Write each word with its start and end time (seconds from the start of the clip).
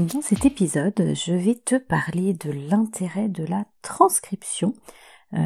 Dans 0.00 0.22
cet 0.22 0.46
épisode, 0.46 1.12
je 1.12 1.34
vais 1.34 1.56
te 1.56 1.74
parler 1.74 2.32
de 2.32 2.50
l'intérêt 2.50 3.28
de 3.28 3.44
la 3.44 3.66
transcription. 3.82 4.72
Euh, 5.34 5.38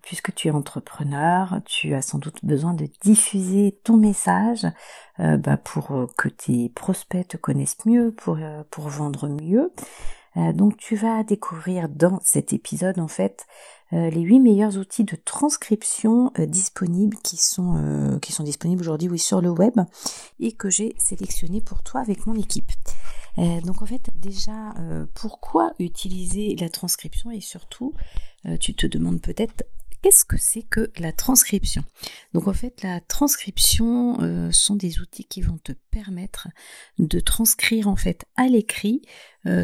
puisque 0.00 0.32
tu 0.32 0.46
es 0.46 0.52
entrepreneur, 0.52 1.60
tu 1.64 1.92
as 1.92 2.02
sans 2.02 2.18
doute 2.18 2.44
besoin 2.44 2.72
de 2.72 2.88
diffuser 3.02 3.80
ton 3.82 3.96
message 3.96 4.64
euh, 5.18 5.36
bah, 5.38 5.56
pour 5.56 6.06
que 6.16 6.28
tes 6.28 6.68
prospects 6.68 7.26
te 7.26 7.36
connaissent 7.36 7.84
mieux, 7.84 8.14
euh, 8.28 8.62
pour 8.70 8.88
vendre 8.88 9.28
mieux. 9.28 9.72
Donc 10.54 10.76
tu 10.76 10.96
vas 10.96 11.24
découvrir 11.24 11.88
dans 11.88 12.20
cet 12.22 12.52
épisode 12.52 12.98
en 12.98 13.08
fait 13.08 13.46
les 13.92 14.20
huit 14.20 14.40
meilleurs 14.40 14.76
outils 14.76 15.04
de 15.04 15.16
transcription 15.16 16.32
disponibles 16.38 17.16
qui 17.22 17.36
sont, 17.36 18.18
disponibles 18.40 18.82
aujourd'hui 18.82 19.08
oui, 19.08 19.18
sur 19.18 19.40
le 19.40 19.50
web 19.50 19.80
et 20.38 20.52
que 20.52 20.68
j'ai 20.68 20.94
sélectionné 20.98 21.60
pour 21.60 21.82
toi 21.82 22.00
avec 22.00 22.26
mon 22.26 22.34
équipe. 22.34 22.70
Euh, 23.38 23.60
donc 23.60 23.82
en 23.82 23.86
fait 23.86 24.08
déjà 24.14 24.70
euh, 24.78 25.04
pourquoi 25.14 25.72
utiliser 25.78 26.56
la 26.58 26.70
transcription 26.70 27.30
et 27.30 27.40
surtout 27.40 27.92
euh, 28.46 28.56
tu 28.56 28.74
te 28.74 28.86
demandes 28.86 29.20
peut-être 29.20 29.64
qu'est-ce 30.06 30.24
que 30.24 30.36
c'est 30.38 30.62
que 30.62 30.92
la 30.98 31.10
transcription? 31.10 31.82
Donc 32.32 32.46
en 32.46 32.52
fait 32.52 32.84
la 32.84 33.00
transcription 33.00 34.52
sont 34.52 34.76
des 34.76 35.00
outils 35.00 35.24
qui 35.24 35.40
vont 35.42 35.58
te 35.58 35.72
permettre 35.90 36.46
de 37.00 37.18
transcrire 37.18 37.88
en 37.88 37.96
fait 37.96 38.24
à 38.36 38.46
l'écrit 38.46 39.02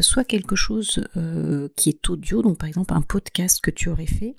soit 0.01 0.25
quelque 0.25 0.57
chose 0.57 1.07
qui 1.77 1.89
est 1.89 2.09
audio, 2.09 2.41
donc 2.41 2.57
par 2.57 2.67
exemple 2.67 2.93
un 2.93 3.01
podcast 3.01 3.61
que 3.61 3.71
tu 3.71 3.87
aurais 3.87 4.05
fait, 4.05 4.35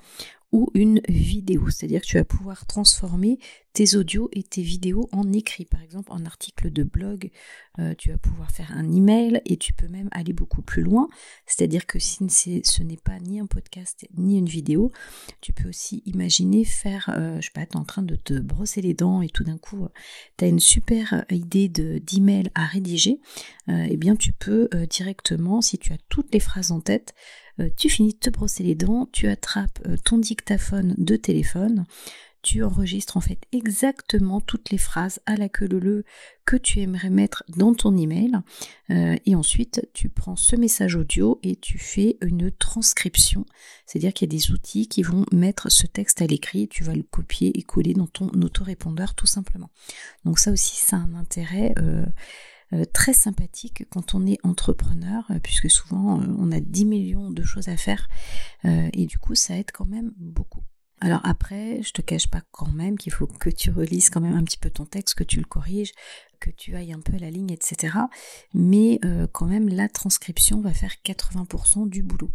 ou 0.54 0.70
une 0.74 1.00
vidéo, 1.08 1.68
c'est-à-dire 1.68 2.00
que 2.00 2.06
tu 2.06 2.16
vas 2.16 2.24
pouvoir 2.24 2.64
transformer 2.66 3.40
tes 3.72 3.96
audios 3.96 4.28
et 4.30 4.44
tes 4.44 4.62
vidéos 4.62 5.08
en 5.10 5.32
écrit, 5.32 5.64
par 5.64 5.82
exemple 5.82 6.12
en 6.12 6.24
article 6.24 6.70
de 6.70 6.84
blog, 6.84 7.32
euh, 7.80 7.92
tu 7.98 8.10
vas 8.10 8.18
pouvoir 8.18 8.52
faire 8.52 8.70
un 8.72 8.88
email 8.88 9.42
et 9.46 9.56
tu 9.56 9.72
peux 9.72 9.88
même 9.88 10.08
aller 10.12 10.32
beaucoup 10.32 10.62
plus 10.62 10.84
loin, 10.84 11.08
c'est-à-dire 11.44 11.86
que 11.86 11.98
si 11.98 12.24
ce 12.30 12.82
n'est 12.84 12.96
pas 12.96 13.18
ni 13.18 13.40
un 13.40 13.46
podcast 13.46 14.06
ni 14.16 14.38
une 14.38 14.46
vidéo, 14.46 14.92
tu 15.40 15.52
peux 15.52 15.68
aussi 15.68 16.04
imaginer 16.06 16.64
faire, 16.64 17.10
euh, 17.12 17.40
je 17.40 17.46
sais 17.46 17.52
pas, 17.52 17.66
en 17.76 17.84
train 17.84 18.02
de 18.02 18.14
te 18.14 18.34
brosser 18.34 18.80
les 18.80 18.94
dents 18.94 19.22
et 19.22 19.30
tout 19.30 19.42
d'un 19.42 19.58
coup 19.58 19.88
tu 20.38 20.44
as 20.44 20.48
une 20.48 20.60
super 20.60 21.24
idée 21.30 21.68
d'email 21.68 22.52
à 22.54 22.64
rédiger, 22.64 23.18
euh, 23.68 23.88
eh 23.90 23.96
bien 23.96 24.14
tu 24.14 24.32
peux 24.32 24.68
directement, 24.88 25.60
si 25.60 25.78
tu 25.78 25.92
as 25.92 25.98
toutes 26.08 26.32
les 26.32 26.38
phrases 26.38 26.70
en 26.70 26.80
tête, 26.80 27.12
euh, 27.12 27.43
tu 27.76 27.88
finis 27.88 28.14
de 28.14 28.18
te 28.18 28.30
brosser 28.30 28.62
les 28.62 28.74
dents, 28.74 29.08
tu 29.12 29.28
attrapes 29.28 29.80
euh, 29.86 29.96
ton 30.04 30.18
dictaphone 30.18 30.94
de 30.98 31.16
téléphone, 31.16 31.86
tu 32.42 32.62
enregistres 32.62 33.16
en 33.16 33.22
fait 33.22 33.38
exactement 33.52 34.40
toutes 34.40 34.70
les 34.70 34.76
phrases 34.76 35.18
à 35.24 35.34
la 35.36 35.48
queue 35.48 35.66
le 35.66 36.04
que 36.44 36.56
tu 36.56 36.80
aimerais 36.80 37.08
mettre 37.08 37.42
dans 37.48 37.74
ton 37.74 37.96
email. 37.96 38.32
Euh, 38.90 39.16
et 39.24 39.34
ensuite 39.34 39.88
tu 39.94 40.10
prends 40.10 40.36
ce 40.36 40.54
message 40.54 40.94
audio 40.94 41.40
et 41.42 41.56
tu 41.56 41.78
fais 41.78 42.18
une 42.20 42.50
transcription. 42.50 43.46
C'est 43.86 43.98
à 43.98 44.00
dire 44.00 44.12
qu'il 44.12 44.30
y 44.30 44.36
a 44.36 44.36
des 44.38 44.50
outils 44.52 44.88
qui 44.88 45.02
vont 45.02 45.24
mettre 45.32 45.72
ce 45.72 45.86
texte 45.86 46.20
à 46.20 46.26
l'écrit 46.26 46.68
tu 46.68 46.84
vas 46.84 46.94
le 46.94 47.02
copier 47.02 47.58
et 47.58 47.62
coller 47.62 47.94
dans 47.94 48.06
ton 48.06 48.28
autorépondeur 48.28 49.14
tout 49.14 49.26
simplement. 49.26 49.70
Donc 50.26 50.38
ça 50.38 50.52
aussi 50.52 50.76
ça 50.76 50.96
a 50.96 51.00
un 51.00 51.14
intérêt 51.14 51.72
euh, 51.78 52.04
très 52.92 53.12
sympathique 53.12 53.84
quand 53.90 54.14
on 54.14 54.26
est 54.26 54.38
entrepreneur, 54.42 55.24
euh, 55.30 55.38
puisque 55.42 55.70
souvent 55.70 56.20
euh, 56.20 56.26
on 56.38 56.52
a 56.52 56.60
10 56.60 56.84
millions 56.84 57.30
de 57.30 57.42
choses 57.42 57.68
à 57.68 57.76
faire 57.76 58.08
et 58.64 59.06
du 59.06 59.18
coup 59.18 59.34
ça 59.34 59.56
aide 59.56 59.70
quand 59.72 59.84
même 59.84 60.12
beaucoup. 60.16 60.62
Alors 61.00 61.20
après, 61.24 61.82
je 61.82 61.92
te 61.92 62.00
cache 62.00 62.28
pas 62.28 62.40
quand 62.50 62.72
même 62.72 62.96
qu'il 62.96 63.12
faut 63.12 63.26
que 63.26 63.50
tu 63.50 63.70
relises 63.70 64.08
quand 64.08 64.22
même 64.22 64.36
un 64.36 64.44
petit 64.44 64.56
peu 64.56 64.70
ton 64.70 64.86
texte, 64.86 65.16
que 65.16 65.24
tu 65.24 65.38
le 65.38 65.44
corriges, 65.44 65.92
que 66.44 66.50
tu 66.50 66.76
ailles 66.76 66.92
un 66.92 67.00
peu 67.00 67.14
à 67.14 67.18
la 67.18 67.30
ligne, 67.30 67.50
etc. 67.50 67.96
Mais 68.52 69.00
euh, 69.04 69.26
quand 69.32 69.46
même, 69.46 69.68
la 69.68 69.88
transcription 69.88 70.60
va 70.60 70.74
faire 70.74 70.94
80% 71.02 71.88
du 71.88 72.02
boulot. 72.02 72.30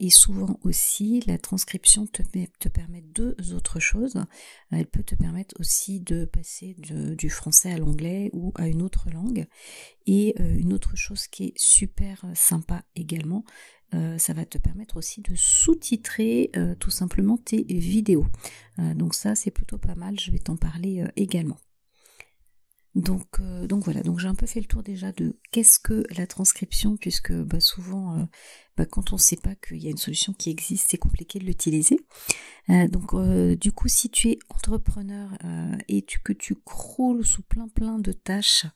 Et 0.00 0.08
souvent 0.08 0.58
aussi, 0.62 1.22
la 1.26 1.36
transcription 1.36 2.06
te, 2.06 2.22
te 2.22 2.68
permet 2.70 3.02
deux 3.02 3.36
autres 3.52 3.78
choses. 3.78 4.24
Elle 4.70 4.86
peut 4.86 5.02
te 5.02 5.14
permettre 5.14 5.54
aussi 5.60 6.00
de 6.00 6.24
passer 6.24 6.74
du 6.78 7.28
français 7.28 7.72
à 7.72 7.78
l'anglais 7.78 8.30
ou 8.32 8.52
à 8.54 8.68
une 8.68 8.80
autre 8.80 9.10
langue. 9.12 9.46
Et 10.06 10.34
euh, 10.40 10.56
une 10.56 10.72
autre 10.72 10.96
chose 10.96 11.26
qui 11.26 11.44
est 11.44 11.54
super 11.56 12.24
sympa 12.34 12.84
également, 12.96 13.44
euh, 13.92 14.16
ça 14.16 14.32
va 14.32 14.46
te 14.46 14.56
permettre 14.56 14.96
aussi 14.96 15.20
de 15.20 15.34
sous-titrer 15.34 16.50
tout 16.80 16.90
simplement 16.90 17.36
tes 17.36 17.64
vidéos. 17.64 18.26
donc 18.94 19.14
ça 19.14 19.34
c'est 19.34 19.50
plutôt 19.50 19.76
pas 19.76 19.94
mal, 19.94 20.18
je 20.18 20.30
vais 20.30 20.38
t'en 20.38 20.56
parler 20.56 21.04
également. 21.16 21.58
Donc, 22.94 23.40
euh, 23.40 23.66
donc 23.66 23.84
voilà, 23.84 24.02
donc 24.02 24.18
j'ai 24.18 24.28
un 24.28 24.34
peu 24.34 24.46
fait 24.46 24.60
le 24.60 24.66
tour 24.66 24.82
déjà 24.82 25.12
de 25.12 25.38
qu'est-ce 25.50 25.78
que 25.78 26.04
la 26.16 26.26
transcription, 26.26 26.96
puisque 26.98 27.32
bah, 27.32 27.60
souvent, 27.60 28.18
euh, 28.18 28.24
bah, 28.76 28.86
quand 28.86 29.12
on 29.12 29.16
ne 29.16 29.20
sait 29.20 29.36
pas 29.36 29.54
qu'il 29.54 29.82
y 29.82 29.86
a 29.86 29.90
une 29.90 29.96
solution 29.96 30.32
qui 30.32 30.50
existe, 30.50 30.90
c'est 30.90 30.98
compliqué 30.98 31.38
de 31.38 31.44
l'utiliser. 31.44 31.98
Euh, 32.70 32.88
donc 32.88 33.14
du 33.58 33.72
coup, 33.72 33.88
si 33.88 34.08
tu 34.08 34.28
es 34.28 34.38
entrepreneur 34.48 35.30
et 35.88 36.02
tu, 36.02 36.20
que 36.20 36.32
tu 36.32 36.54
croules 36.54 37.24
sous 37.24 37.42
plein 37.42 37.68
plein 37.68 37.98
de 37.98 38.12
tâches 38.12 38.66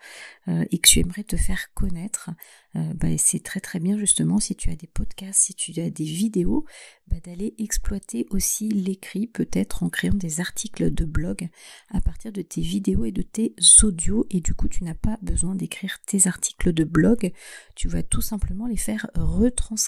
et 0.49 0.79
que 0.79 0.89
tu 0.89 1.01
aimerais 1.01 1.25
te 1.25 1.37
faire 1.37 1.73
connaître, 1.75 2.31
bah, 2.75 3.09
c'est 3.17 3.43
très 3.43 3.61
très 3.61 3.79
bien 3.79 3.97
justement 3.97 4.39
si 4.39 4.55
tu 4.55 4.71
as 4.71 4.77
des 4.77 4.87
podcasts, 4.87 5.41
si 5.41 5.55
tu 5.55 5.81
as 5.81 5.91
des 5.91 6.05
vidéos, 6.05 6.67
bah, 7.09 7.17
d'aller 7.25 7.55
exploiter 7.59 8.27
aussi 8.31 8.69
l'écrit, 8.69 9.27
peut-être 9.27 9.83
en 9.83 9.89
créant 9.89 10.15
des 10.15 10.41
articles 10.41 10.93
de 10.93 11.05
blog 11.05 11.49
à 11.91 12.01
partir 12.01 12.33
de 12.33 12.43
tes 12.43 12.61
vidéos 12.61 13.05
et 13.05 13.13
de 13.13 13.23
tes 13.23 13.55
audios. 13.83 14.27
Et 14.31 14.41
du 14.41 14.55
coup, 14.55 14.69
tu 14.69 14.84
n'as 14.84 14.95
pas 14.95 15.19
besoin 15.23 15.55
d'écrire 15.55 16.01
tes 16.05 16.27
articles 16.27 16.73
de 16.73 16.84
blog, 16.84 17.33
tu 17.75 17.89
vas 17.89 18.03
tout 18.03 18.21
simplement 18.21 18.67
les 18.67 18.77
faire 18.77 19.07
retranscrire. 19.15 19.85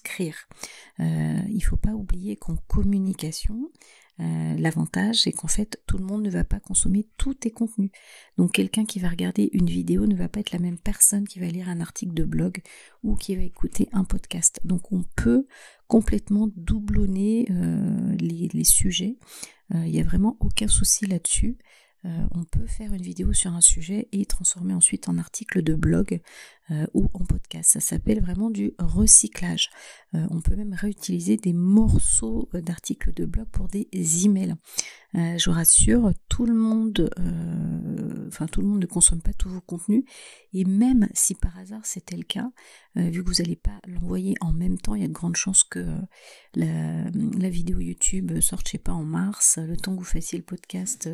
Euh, 1.01 1.41
il 1.49 1.57
ne 1.57 1.63
faut 1.63 1.77
pas 1.77 1.93
oublier 1.93 2.37
qu'en 2.37 2.57
communication, 2.67 3.71
euh, 4.21 4.57
l'avantage, 4.59 5.23
c'est 5.23 5.33
qu'en 5.33 5.47
fait, 5.47 5.81
tout 5.87 5.97
le 5.97 6.05
monde 6.05 6.23
ne 6.23 6.31
va 6.31 6.43
pas 6.45 6.59
consommer 6.59 7.07
tous 7.19 7.35
tes 7.35 7.51
contenus. 7.51 7.91
Donc, 8.37 8.53
quelqu'un 8.53 8.85
qui 8.85 8.99
va 8.99 9.09
regarder 9.09 9.49
une 9.53 9.69
vidéo 9.69 10.07
ne 10.07 10.17
va 10.17 10.29
pas 10.29 10.41
être 10.41 10.51
la 10.51 10.59
même 10.59 10.79
personne 10.79 11.27
qui 11.27 11.39
va 11.39 11.47
lire 11.47 11.69
un 11.69 11.81
article 11.81 12.15
de 12.15 12.25
blog 12.25 12.61
ou 13.05 13.15
qui 13.15 13.37
va 13.37 13.43
écouter 13.43 13.89
un 13.93 14.05
podcast. 14.05 14.61
Donc, 14.65 14.91
on 14.93 15.05
peut 15.17 15.47
complètement 15.87 16.49
doublonner 16.57 17.47
euh, 17.51 18.17
les, 18.17 18.65
sujets. 18.65 19.17
Il 19.71 19.93
n'y 19.93 20.01
a 20.01 20.05
vraiment 20.05 20.37
aucun 20.41 20.67
souci 20.67 21.07
là-dessus. 21.07 21.59
on 22.05 22.45
peut 22.45 22.67
faire 22.67 22.95
une 22.95 23.03
vidéo 23.03 23.35
sur 23.35 23.53
un 23.53 23.61
sujet 23.61 24.09
et 24.13 24.25
transformer 24.25 24.73
ensuite 24.73 25.09
en 25.11 25.19
article 25.19 25.63
de 25.63 25.75
blog 25.75 26.21
euh, 26.71 26.87
ou 26.93 27.09
en 27.15 27.25
podcast. 27.25 27.71
Ça 27.73 27.81
s'appelle 27.81 28.21
vraiment 28.21 28.51
du 28.51 28.75
recyclage. 28.79 29.71
Euh, 30.15 30.27
on 30.31 30.43
peut 30.43 30.55
même 30.55 30.75
réutiliser 30.75 31.39
des 31.39 31.55
morceaux 31.55 32.51
euh, 32.55 32.61
d'articles 32.61 33.15
de 33.15 33.25
blog 33.25 33.47
pour 33.47 33.69
des 33.69 33.89
emails. 34.27 34.55
je 35.15 35.49
vous 35.49 35.57
rassure, 35.57 36.13
tout 36.29 36.45
le 36.45 36.53
monde, 36.53 37.11
enfin 38.29 38.47
tout 38.47 38.61
le 38.61 38.67
monde 38.67 38.81
ne 38.81 38.87
consomme 38.87 39.23
pas 39.23 39.33
tous 39.33 39.49
vos 39.49 39.63
contenus. 39.63 40.05
Et 40.53 40.67
même 40.67 41.09
si 41.15 41.35
par 41.35 41.57
hasard 41.59 41.87
c'était 41.87 42.17
le 42.17 42.25
cas, 42.25 42.51
vu 42.95 43.25
que 43.25 43.29
vous 43.29 43.43
n'allez 43.43 43.57
pas 43.57 43.81
l'envoyer 43.87 44.35
en 44.43 44.53
même 44.53 44.77
temps, 44.79 44.95
il 44.95 45.01
y 45.01 45.05
a 45.05 45.09
de 45.09 45.13
grandes 45.13 45.37
chances 45.37 45.65
que 45.65 45.83
la, 46.55 47.49
vidéo 47.49 47.81
YouTube 47.81 48.39
sorte, 48.41 48.67
je 48.67 48.73
sais 48.73 48.79
pas, 48.79 48.93
en 48.93 49.05
mars. 49.05 49.59
Le 49.59 49.77
temps 49.79 49.95
que 49.95 50.01
vous 50.01 50.05
fassiez 50.05 50.37
le 50.37 50.45
podcast, 50.45 51.09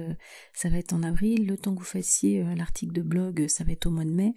ça 0.54 0.68
va 0.68 0.78
être 0.78 0.92
en 0.92 1.04
avril. 1.04 1.46
Le 1.46 1.56
temps 1.56 1.74
que 1.74 1.78
vous 1.80 1.84
fassiez 1.84 2.42
l'article 2.56 2.92
de 2.92 3.02
blog, 3.02 3.46
ça 3.46 3.62
va 3.62 3.70
être 3.70 3.86
au 3.86 3.90
mois 3.90 4.04
de 4.04 4.10
mai. 4.10 4.34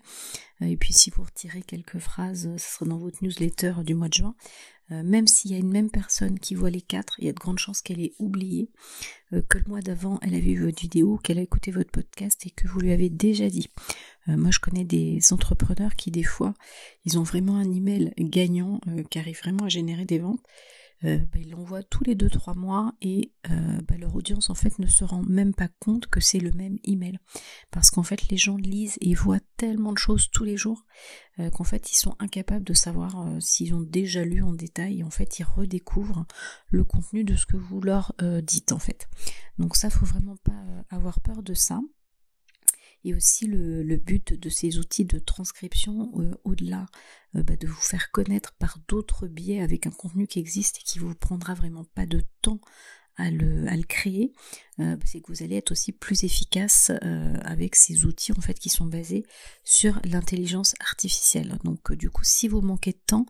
Et 0.62 0.78
puis 0.78 0.94
si 0.94 1.10
vous 1.10 1.24
retirez 1.24 1.62
quelques 1.62 2.00
phrases, 2.00 2.50
ce 2.58 2.74
sera 2.74 2.86
dans 2.86 2.98
votre 2.98 3.24
newsletter 3.24 3.74
du 3.86 3.94
mois 3.94 4.08
de 4.10 4.14
juin. 4.14 4.36
même 4.90 5.28
s'il 5.28 5.52
y 5.52 5.56
a 5.56 5.58
une 5.58 5.72
même 5.72 5.92
personne 5.92 6.40
qui 6.40 6.56
voit 6.56 6.70
les 6.70 6.82
quatre, 6.82 7.16
il 7.20 7.26
y 7.26 7.30
a 7.30 7.34
de 7.34 7.40
grandes 7.40 7.60
chances 7.60 7.82
qu'elle 7.82 8.00
ait 8.02 8.14
oublié 8.20 8.70
que 9.50 9.58
le 9.58 9.66
mois 9.68 9.82
d'avant, 9.82 10.18
elle 10.22 10.34
avait 10.34 10.54
vu 10.54 10.66
votre 10.66 10.82
vidéo, 10.82 11.18
qu'elle 11.18 11.38
a 11.40 11.44
écouté 11.44 11.72
votre 11.72 11.92
podcast 11.92 12.46
et 12.46 12.50
que 12.50 12.68
vous 12.68 12.80
lui 12.80 12.92
avez 12.92 13.10
déjà 13.10 13.50
dit. 13.50 13.70
moi, 14.28 14.50
je 14.52 14.60
connais 14.60 14.86
des 14.86 15.20
entrepreneurs 15.32 15.96
qui, 15.96 16.10
des 16.10 16.24
fois, 16.24 16.54
ils 17.06 17.20
ont 17.20 17.24
vraiment 17.24 17.58
un 17.58 17.72
email 17.72 18.14
gagnant 18.18 18.82
qui 19.12 19.20
arrive 19.20 19.38
vraiment 19.40 19.66
à 19.66 19.70
générer 19.70 20.06
des 20.06 20.20
ventes 20.20 20.42
euh, 21.04 21.20
bah, 21.32 21.40
ils 21.40 21.52
l'envoient 21.52 21.84
tous 21.84 22.04
les 22.04 22.16
2-3 22.16 22.58
mois 22.58 22.94
et 23.02 23.32
euh, 23.52 23.82
bah, 23.88 23.98
leur 23.98 24.16
audience 24.16 24.50
en 24.50 24.56
fait 24.56 24.80
ne 24.80 24.88
se 24.88 25.04
rend 25.04 25.22
même 25.24 25.54
pas 25.54 25.68
compte 25.80 26.08
que 26.08 26.20
c'est 26.20 26.40
le 26.40 26.52
même 26.52 26.80
email. 26.84 27.20
Parce 27.72 27.92
qu'en 27.92 28.04
fait 28.04 28.30
les 28.30 28.38
gens 28.38 28.58
lisent 28.58 28.98
et 29.02 29.14
voient 29.14 29.40
tellement 29.58 29.94
de 29.94 29.98
choses 29.98 30.30
tous 30.32 30.44
les 30.44 30.58
jours 30.58 30.86
euh, 31.40 31.50
qu'en 31.52 31.64
fait 31.64 31.92
ils 31.92 31.98
sont 31.98 32.16
incapables 32.20 32.64
de 32.64 32.74
savoir 32.74 33.26
s'ils 33.40 33.74
ont 33.76 33.82
déjà 33.82 34.24
lu 34.24 34.42
en 34.42 34.54
détail 34.54 35.00
et 35.00 35.04
en 35.04 35.12
fait 35.12 35.40
ils 35.40 35.44
redécouvrent 35.44 36.26
le 36.70 36.84
contenu 36.84 37.24
de 37.24 37.36
ce 37.36 37.46
que 37.46 37.58
vous 37.58 37.82
leur 37.82 38.14
dites 38.42 38.72
en 38.72 38.80
fait. 38.80 39.08
Donc 39.58 39.76
ça 39.76 39.90
faut 39.90 40.06
vraiment 40.06 40.38
pas 40.38 40.64
avoir 40.90 41.22
peur 41.22 41.44
de 41.44 41.54
ça. 41.54 41.80
Et 43.04 43.14
aussi 43.16 43.48
le, 43.48 43.84
but 43.98 44.34
de 44.34 44.50
ces 44.50 44.80
outils 44.80 45.06
de 45.06 45.20
transcription, 45.20 46.12
euh, 46.20 46.32
au-delà 46.44 46.86
euh, 47.36 47.44
bah, 47.44 47.56
de 47.56 47.68
vous 47.68 47.82
faire 47.82 48.12
connaître 48.12 48.54
par 48.54 48.80
d'autres 48.88 49.28
biais 49.28 49.62
avec 49.62 49.88
un 49.88 49.92
contenu 49.92 50.28
qui 50.28 50.40
existe 50.40 50.78
et 50.78 50.84
qui 50.84 51.00
vous 51.00 51.14
prendra 51.16 51.54
vraiment 51.54 51.86
pas 51.96 52.06
de 52.06 52.22
temps 52.42 52.60
à 53.16 53.32
le, 53.32 53.68
à 53.68 53.76
le 53.76 53.84
créer, 53.84 54.34
euh, 54.80 54.96
c'est 55.06 55.22
que 55.22 55.32
vous 55.32 55.44
allez 55.44 55.56
être 55.56 55.72
aussi 55.72 55.92
plus 55.92 56.24
efficace 56.24 56.92
euh, 57.04 57.34
avec 57.42 57.76
ces 57.76 58.06
outils 58.06 58.32
en 58.32 58.42
fait 58.42 58.60
qui 58.60 58.70
sont 58.70 58.86
basés 58.86 59.26
sur 59.64 60.00
l'intelligence 60.04 60.76
artificielle. 60.80 61.58
Donc 61.64 61.92
euh, 61.92 61.96
du 61.96 62.10
coup, 62.12 62.24
si 62.24 62.48
vous 62.48 62.62
manquez 62.62 62.92
de 62.92 63.00
temps, 63.06 63.26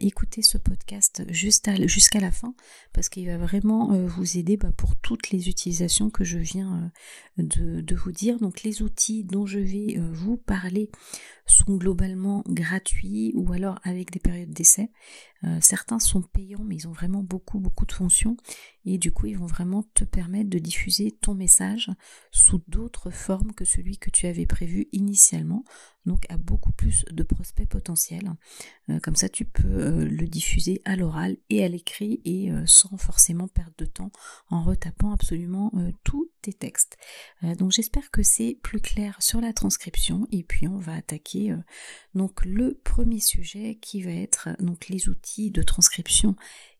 écoutez 0.00 0.42
ce 0.42 0.58
podcast 0.58 1.22
jusqu'à 1.28 2.20
la 2.20 2.30
fin 2.30 2.54
parce 2.92 3.08
qu'il 3.08 3.26
va 3.26 3.38
vraiment 3.38 4.06
vous 4.06 4.38
aider 4.38 4.56
bah, 4.56 4.70
pour 4.76 4.94
toutes 4.96 5.30
les 5.30 5.48
utilisations 5.48 6.10
que 6.10 6.22
je 6.22 6.38
viens 6.38 6.92
de, 7.38 7.80
de, 7.80 7.94
vous 7.96 8.12
dire. 8.12 8.38
Donc 8.38 8.62
les 8.62 8.82
outils 8.82 9.24
dont 9.24 9.46
je 9.46 9.58
vais 9.58 9.96
vous 10.12 10.36
parler 10.36 10.90
sont 11.46 11.76
globalement 11.76 12.44
gratuits 12.46 13.32
ou 13.34 13.52
alors 13.52 13.78
avec 13.82 14.10
des 14.10 14.20
périodes 14.20 14.52
d'essai. 14.52 14.90
certains 15.60 15.98
sont 15.98 16.22
payants 16.22 16.64
mais 16.64 16.76
ils 16.76 16.88
ont 16.88 16.92
vraiment 16.92 17.22
beaucoup 17.22 17.58
beaucoup 17.58 17.86
de 17.86 17.92
fonctions 17.92 18.36
et 18.84 18.98
du 18.98 19.12
coup 19.12 19.26
ils 19.26 19.38
vont 19.38 19.46
vraiment 19.46 19.82
te 19.94 20.04
permettre 20.04 20.50
de 20.50 20.58
ton 21.20 21.34
message 21.34 21.90
sous 22.30 22.62
d'autres 22.68 23.10
formes 23.10 23.52
que 23.52 23.64
celui 23.64 23.98
que 23.98 24.10
tu 24.10 24.26
avais 24.26 24.46
prévu 24.46 24.88
initialement 24.92 25.64
donc 26.06 26.26
à 26.28 26.36
beaucoup 26.36 26.72
plus 26.72 27.04
de 27.10 27.22
prospects 27.22 27.68
potentiels. 27.68 28.30
Euh, 28.90 28.98
comme 29.00 29.16
ça, 29.16 29.28
tu 29.28 29.44
peux 29.44 29.66
euh, 29.66 30.04
le 30.04 30.26
diffuser 30.26 30.82
à 30.84 30.96
l'oral 30.96 31.36
et 31.50 31.64
à 31.64 31.68
l'écrit 31.68 32.20
et 32.24 32.50
euh, 32.50 32.64
sans 32.66 32.96
forcément 32.96 33.48
perdre 33.48 33.74
de 33.78 33.86
temps 33.86 34.10
en 34.50 34.62
retapant 34.62 35.12
absolument 35.12 35.72
tous 36.04 36.30
tes 36.42 36.52
textes. 36.52 36.96
donc 37.42 37.72
j'espère 37.72 38.10
que 38.10 38.22
c'est 38.22 38.58
plus 38.62 38.80
clair 38.80 39.16
sur 39.20 39.40
la 39.40 39.52
transcription 39.52 40.26
et 40.30 40.42
puis 40.42 40.68
on 40.68 40.78
va 40.78 40.94
attaquer 40.94 41.54
donc 42.14 42.44
le 42.44 42.78
premier 42.84 43.20
sujet 43.20 43.76
qui 43.80 44.02
va 44.02 44.10
être 44.10 44.50
donc 44.60 44.88
les 44.88 45.08
outils 45.08 45.50
de 45.50 45.62
transcription 45.62 46.36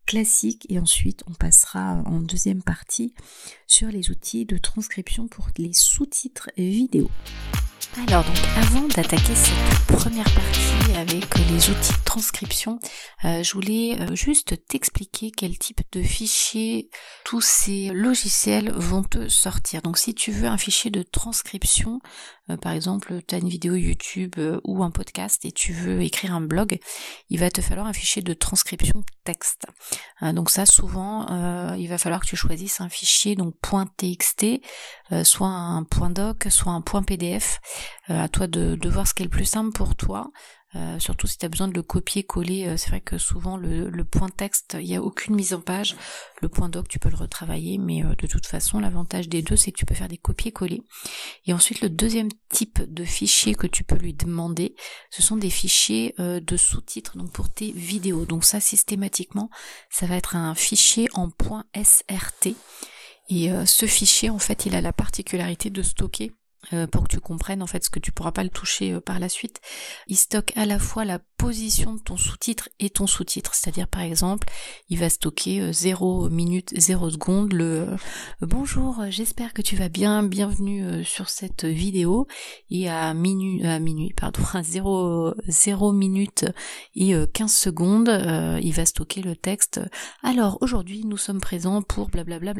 classiques 0.06 0.66
et 0.68 0.78
ensuite 0.78 1.22
on 1.28 1.34
passera 1.34 2.02
en 2.06 2.20
deuxième 2.20 2.62
partie 2.62 3.14
sur 3.66 3.88
les 3.88 4.10
outils 4.10 4.44
de 4.44 4.56
transcription 4.56 5.28
pour 5.28 5.48
les 5.58 5.72
sous-titres 5.72 6.50
vidéo. 6.56 7.10
Alors 8.08 8.24
donc 8.24 8.36
avant 8.56 8.88
d'attaquer 8.88 9.34
cette 9.34 9.98
première 9.98 10.32
partie 10.32 10.96
avec 10.96 11.26
les 11.50 11.70
outils 11.70 11.92
transcription, 12.14 12.78
euh, 13.24 13.42
je 13.42 13.52
voulais 13.54 14.00
euh, 14.00 14.14
juste 14.14 14.68
t'expliquer 14.68 15.32
quel 15.32 15.58
type 15.58 15.80
de 15.90 16.00
fichier 16.00 16.88
tous 17.24 17.40
ces 17.40 17.88
logiciels 17.88 18.70
vont 18.70 19.02
te 19.02 19.28
sortir. 19.28 19.82
Donc 19.82 19.98
si 19.98 20.14
tu 20.14 20.30
veux 20.30 20.46
un 20.46 20.56
fichier 20.56 20.92
de 20.92 21.02
transcription, 21.02 21.98
euh, 22.50 22.56
par 22.56 22.70
exemple 22.70 23.20
tu 23.26 23.34
as 23.34 23.38
une 23.38 23.48
vidéo 23.48 23.74
YouTube 23.74 24.36
ou 24.62 24.84
un 24.84 24.92
podcast 24.92 25.44
et 25.44 25.50
tu 25.50 25.72
veux 25.72 26.02
écrire 26.02 26.32
un 26.32 26.40
blog, 26.40 26.78
il 27.30 27.40
va 27.40 27.50
te 27.50 27.60
falloir 27.60 27.88
un 27.88 27.92
fichier 27.92 28.22
de 28.22 28.32
transcription 28.32 29.02
texte. 29.24 29.66
donc 30.20 30.50
ça 30.50 30.66
souvent 30.66 31.26
il 31.74 31.88
va 31.88 31.98
falloir 31.98 32.20
que 32.20 32.26
tu 32.26 32.36
choisisses 32.36 32.80
un 32.80 32.90
fichier 32.90 33.34
donc 33.34 33.54
.txt, 33.96 34.46
soit 35.24 35.48
un 35.48 35.82
.doc, 36.10 36.46
soit 36.50 36.72
un 36.72 36.82
.pdf. 36.82 37.58
Euh, 38.10 38.20
à 38.20 38.28
toi 38.28 38.46
de, 38.46 38.74
de, 38.74 38.88
voir 38.90 39.08
ce 39.08 39.14
qui 39.14 39.22
est 39.22 39.24
le 39.24 39.30
plus 39.30 39.46
simple 39.46 39.72
pour 39.72 39.96
toi. 39.96 40.30
Euh, 40.76 40.98
surtout 40.98 41.26
si 41.26 41.38
tu 41.38 41.46
as 41.46 41.48
besoin 41.48 41.68
de 41.68 41.74
le 41.74 41.82
copier-coller, 41.82 42.66
euh, 42.66 42.76
c'est 42.76 42.88
vrai 42.88 43.00
que 43.00 43.16
souvent 43.16 43.56
le, 43.56 44.04
point 44.04 44.28
texte, 44.28 44.76
il 44.80 44.86
n'y 44.86 44.96
a 44.96 45.02
aucune 45.02 45.34
mise 45.34 45.54
en 45.54 45.60
page. 45.60 45.96
Le 46.42 46.48
point 46.48 46.68
doc, 46.68 46.88
tu 46.88 46.98
peux 46.98 47.08
le 47.08 47.16
retravailler, 47.16 47.78
mais 47.78 48.02
de 48.02 48.26
toute 48.26 48.46
façon, 48.46 48.80
l'avantage 48.80 49.28
des 49.28 49.42
deux, 49.42 49.56
c'est 49.56 49.72
que 49.72 49.78
tu 49.78 49.86
peux 49.86 49.94
faire 49.94 50.08
des 50.08 50.18
copier-coller. 50.18 50.82
Et 51.46 51.52
ensuite, 51.52 51.80
le 51.80 51.88
deuxième 51.88 52.28
type 52.50 52.82
de 52.82 53.04
fichier 53.04 53.54
que 53.54 53.66
tu 53.66 53.84
peux 53.84 53.96
lui 53.96 54.14
demander, 54.14 54.74
ce 55.10 55.22
sont 55.22 55.36
des 55.36 55.50
fichiers 55.50 56.14
de 56.18 56.56
sous-titres, 56.56 57.16
donc 57.16 57.32
pour 57.32 57.48
tes 57.48 57.72
vidéos. 57.72 58.26
Donc 58.26 58.44
ça, 58.44 58.60
systématiquement, 58.60 59.48
ça 59.90 60.06
va 60.06 60.16
être 60.16 60.36
un 60.36 60.54
fichier 60.54 61.08
en 61.14 61.30
.srt. 61.74 62.48
Et 63.30 63.50
ce 63.64 63.86
fichier, 63.86 64.28
en 64.28 64.38
fait, 64.38 64.66
il 64.66 64.76
a 64.76 64.82
la 64.82 64.92
particularité 64.92 65.70
de 65.70 65.82
stocker 65.82 66.32
euh, 66.32 66.43
pour 66.90 67.04
que 67.04 67.08
tu 67.08 67.20
comprennes 67.20 67.62
en 67.62 67.66
fait 67.66 67.84
ce 67.84 67.90
que 67.90 67.98
tu 67.98 68.12
pourras 68.12 68.32
pas 68.32 68.44
le 68.44 68.50
toucher 68.50 68.92
euh, 68.92 69.00
par 69.00 69.18
la 69.18 69.28
suite. 69.28 69.60
Il 70.06 70.16
stocke 70.16 70.52
à 70.56 70.66
la 70.66 70.78
fois 70.78 71.04
la 71.04 71.18
de 71.44 71.98
ton 72.02 72.16
sous-titre 72.16 72.70
et 72.80 72.88
ton 72.88 73.06
sous-titre. 73.06 73.54
C'est-à-dire 73.54 73.86
par 73.86 74.00
exemple, 74.00 74.48
il 74.88 74.98
va 74.98 75.10
stocker 75.10 75.72
0 75.72 76.26
euh, 76.26 76.30
minutes, 76.30 76.72
0 76.74 77.10
secondes 77.10 77.52
le 77.52 77.96
bonjour, 78.40 79.02
j'espère 79.10 79.52
que 79.52 79.60
tu 79.60 79.76
vas 79.76 79.90
bien, 79.90 80.22
bienvenue 80.22 81.04
sur 81.04 81.28
cette 81.28 81.64
vidéo. 81.64 82.26
Et 82.70 82.88
à 82.88 83.12
minuit, 83.12 83.64
à 83.66 83.78
minuit, 83.78 84.14
pardon, 84.16 84.40
à 84.54 84.62
0, 84.62 85.34
0 85.46 85.92
minutes 85.92 86.46
et 86.94 87.14
15 87.32 87.52
secondes, 87.52 88.08
il 88.62 88.72
va 88.72 88.86
stocker 88.86 89.20
le 89.20 89.36
texte. 89.36 89.80
Alors 90.22 90.58
aujourd'hui, 90.62 91.04
nous 91.04 91.18
sommes 91.18 91.40
présents 91.40 91.82
pour 91.82 92.08
blablabla 92.08 92.54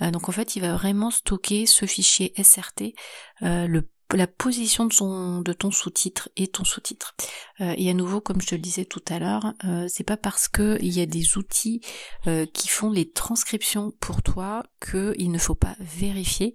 donc 0.00 0.28
en 0.28 0.32
fait, 0.32 0.56
il 0.56 0.62
va 0.62 0.74
vraiment 0.74 1.10
stocker 1.10 1.66
ce 1.66 1.86
fichier 1.86 2.32
SRT 2.42 2.94
euh, 3.42 3.66
le 3.66 3.88
la 4.12 4.26
position 4.26 4.86
de, 4.86 4.92
son, 4.92 5.40
de 5.40 5.52
ton 5.52 5.70
sous-titre 5.70 6.28
et 6.36 6.46
ton 6.46 6.64
sous-titre. 6.64 7.14
Euh, 7.60 7.74
et 7.76 7.90
à 7.90 7.94
nouveau, 7.94 8.20
comme 8.20 8.40
je 8.40 8.46
te 8.46 8.54
le 8.54 8.60
disais 8.60 8.84
tout 8.84 9.02
à 9.08 9.18
l'heure, 9.18 9.54
euh, 9.64 9.86
c'est 9.88 10.04
pas 10.04 10.16
parce 10.16 10.48
que 10.48 10.78
il 10.80 10.92
y 10.92 11.00
a 11.00 11.06
des 11.06 11.36
outils 11.38 11.80
euh, 12.26 12.46
qui 12.46 12.68
font 12.68 12.90
les 12.90 13.10
transcriptions 13.10 13.92
pour 14.00 14.22
toi 14.22 14.62
qu'il 14.84 15.30
ne 15.30 15.38
faut 15.38 15.54
pas 15.54 15.76
vérifier. 15.80 16.54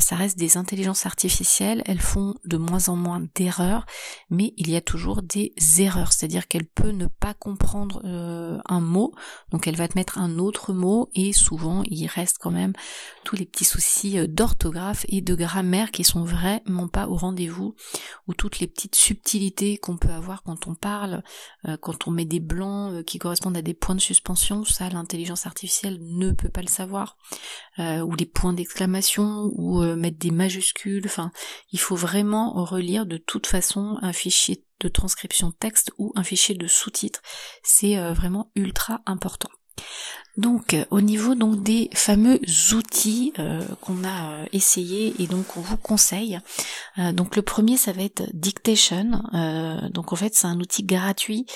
ça 0.00 0.16
reste 0.16 0.38
des 0.38 0.56
intelligences 0.56 1.04
artificielles, 1.04 1.82
elles 1.86 2.00
font 2.00 2.34
de 2.44 2.56
moins 2.56 2.88
en 2.88 2.96
moins 2.96 3.22
d'erreurs, 3.34 3.84
mais 4.30 4.54
il 4.56 4.70
y 4.70 4.76
a 4.76 4.80
toujours 4.80 5.22
des 5.22 5.52
erreurs, 5.78 6.12
c'est-à-dire 6.12 6.48
qu'elle 6.48 6.66
peut 6.66 6.90
ne 6.90 7.06
pas 7.06 7.34
comprendre 7.34 8.00
un 8.04 8.80
mot, 8.80 9.12
donc 9.50 9.66
elle 9.66 9.76
va 9.76 9.88
te 9.88 9.98
mettre 9.98 10.18
un 10.18 10.38
autre 10.38 10.72
mot 10.72 11.10
et 11.14 11.34
souvent 11.34 11.82
il 11.84 12.06
reste 12.06 12.38
quand 12.40 12.50
même 12.50 12.72
tous 13.24 13.36
les 13.36 13.44
petits 13.44 13.66
soucis 13.66 14.26
d'orthographe 14.26 15.04
et 15.08 15.20
de 15.20 15.34
grammaire 15.34 15.90
qui 15.90 16.04
sont 16.04 16.24
vraiment 16.24 16.85
pas 16.88 17.08
au 17.08 17.16
rendez-vous, 17.16 17.74
ou 18.26 18.34
toutes 18.34 18.58
les 18.58 18.66
petites 18.66 18.94
subtilités 18.94 19.78
qu'on 19.78 19.96
peut 19.96 20.10
avoir 20.10 20.42
quand 20.42 20.66
on 20.66 20.74
parle, 20.74 21.22
euh, 21.66 21.76
quand 21.76 22.06
on 22.08 22.10
met 22.10 22.24
des 22.24 22.40
blancs 22.40 22.92
euh, 22.92 23.02
qui 23.02 23.18
correspondent 23.18 23.56
à 23.56 23.62
des 23.62 23.74
points 23.74 23.94
de 23.94 24.00
suspension, 24.00 24.64
ça 24.64 24.88
l'intelligence 24.88 25.46
artificielle 25.46 25.98
ne 26.00 26.30
peut 26.32 26.48
pas 26.48 26.62
le 26.62 26.68
savoir, 26.68 27.16
euh, 27.78 28.00
ou 28.00 28.14
les 28.14 28.26
points 28.26 28.52
d'exclamation, 28.52 29.50
ou 29.54 29.82
mettre 29.96 30.18
des 30.18 30.30
majuscules, 30.30 31.06
enfin 31.06 31.30
il 31.72 31.78
faut 31.78 31.96
vraiment 31.96 32.64
relire 32.64 33.06
de 33.06 33.16
toute 33.16 33.46
façon 33.46 33.98
un 34.02 34.12
fichier 34.12 34.64
de 34.80 34.88
transcription 34.88 35.52
texte 35.52 35.92
ou 35.98 36.12
un 36.16 36.22
fichier 36.22 36.54
de 36.54 36.66
sous-titres, 36.66 37.22
c'est 37.62 37.96
vraiment 38.12 38.50
ultra 38.54 39.00
important. 39.06 39.50
Donc 40.36 40.74
euh, 40.74 40.84
au 40.90 41.00
niveau 41.00 41.34
donc 41.34 41.62
des 41.62 41.88
fameux 41.94 42.38
outils 42.74 43.32
euh, 43.38 43.64
qu'on 43.80 44.04
a 44.04 44.32
euh, 44.32 44.46
essayé 44.52 45.14
et 45.18 45.26
donc 45.26 45.46
qu'on 45.46 45.60
vous 45.60 45.78
conseille. 45.78 46.38
donc 47.12 47.36
le 47.36 47.42
premier 47.42 47.76
ça 47.76 47.92
va 47.92 48.02
être 48.02 48.24
Dictation. 48.34 49.22
donc 49.92 50.12
en 50.12 50.16
fait 50.16 50.34
c'est 50.34 50.46
un 50.46 50.58
outil 50.60 50.82
gratuit 50.82 51.46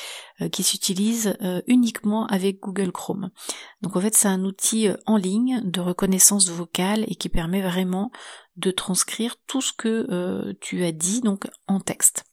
qui 0.53 0.63
s'utilise 0.63 1.37
uniquement 1.67 2.27
avec 2.27 2.61
Google 2.61 2.93
Chrome. 2.93 3.31
Donc 3.83 3.97
en 3.97 4.01
fait 4.01 4.15
c'est 4.15 4.29
un 4.29 4.45
outil 4.45 4.89
en 5.07 5.17
ligne 5.17 5.61
de 5.65 5.81
reconnaissance 5.81 6.49
vocale 6.49 7.05
et 7.09 7.15
qui 7.15 7.29
permet 7.29 7.63
vraiment 7.63 8.11
de 8.57 8.71
transcrire 8.71 9.37
tout 9.47 9.61
ce 9.63 9.73
que 9.73 10.53
tu 10.61 10.85
as 10.85 10.93
dit 10.93 11.21
donc 11.21 11.47
en 11.67 11.81
texte. 11.81 12.25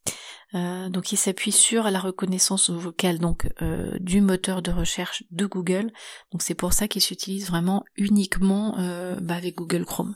Euh, 0.56 0.88
donc 0.90 1.12
il 1.12 1.18
s'appuie 1.18 1.52
sur 1.52 1.84
la 1.92 2.00
reconnaissance 2.00 2.70
vocale 2.70 3.20
donc 3.20 3.50
euh, 3.62 3.92
du 4.00 4.22
moteur 4.22 4.62
de 4.62 4.72
recherche 4.72 5.24
de 5.32 5.46
Google. 5.46 5.92
Donc 6.32 6.42
c'est 6.42 6.56
pour 6.56 6.74
ça 6.74 6.88
qu'il 6.88 7.02
s'utilise 7.02 7.48
vraiment 7.48 7.84
uniquement 7.98 8.78
euh, 8.80 9.16
bah, 9.22 9.36
avec 9.36 9.56
Google 9.56 9.86
Chrome. 9.86 10.16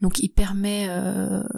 Donc 0.00 0.20
il 0.20 0.30
permet, 0.30 0.88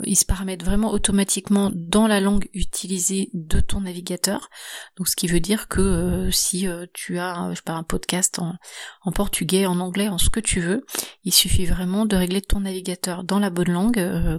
il 0.05 0.17
se 0.17 0.25
paramètre 0.25 0.65
vraiment 0.65 0.91
automatiquement 0.91 1.71
dans 1.75 2.07
la 2.07 2.21
langue 2.21 2.49
utilisée 2.55 3.31
de 3.35 3.61
ton 3.61 3.83
navigateur. 3.83 4.49
Donc 4.97 5.09
ce 5.09 5.17
qui 5.17 5.27
veut 5.27 5.41
dire 5.41 5.69
que 5.69 6.31
si 6.33 6.67
tu 6.93 7.19
as, 7.19 7.51
je 7.51 7.57
sais 7.57 7.63
pas, 7.63 7.75
un 7.75 7.83
podcast 7.83 8.39
en, 8.39 8.55
en, 9.03 9.13
portugais, 9.13 9.67
en 9.67 9.79
anglais, 9.81 10.09
en 10.09 10.19
ce 10.19 10.31
que 10.31 10.41
tu 10.41 10.61
veux, 10.61 10.85
il 11.25 11.33
suffit 11.33 11.67
vraiment 11.67 12.07
de 12.07 12.17
régler 12.17 12.41
ton 12.41 12.61
navigateur 12.61 13.25
dans 13.25 13.39
la 13.39 13.51
bonne 13.51 13.71
langue 13.71 13.99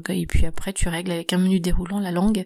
et 0.10 0.26
puis 0.26 0.46
après 0.46 0.74
tu 0.74 0.90
règles 0.90 1.12
avec 1.12 1.34
un 1.34 1.38
menu 1.38 1.60
déroulant 1.60 2.00
la 2.00 2.12
langue 2.12 2.46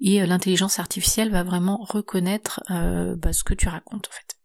et 0.00 0.24
l'intelligence 0.26 0.65
artificielle 0.78 1.30
va 1.30 1.42
vraiment 1.42 1.78
reconnaître 1.78 2.62
euh, 2.70 3.16
bah, 3.16 3.32
ce 3.32 3.44
que 3.44 3.54
tu 3.54 3.68
racontes 3.68 4.08
en 4.08 4.12
fait. 4.12 4.36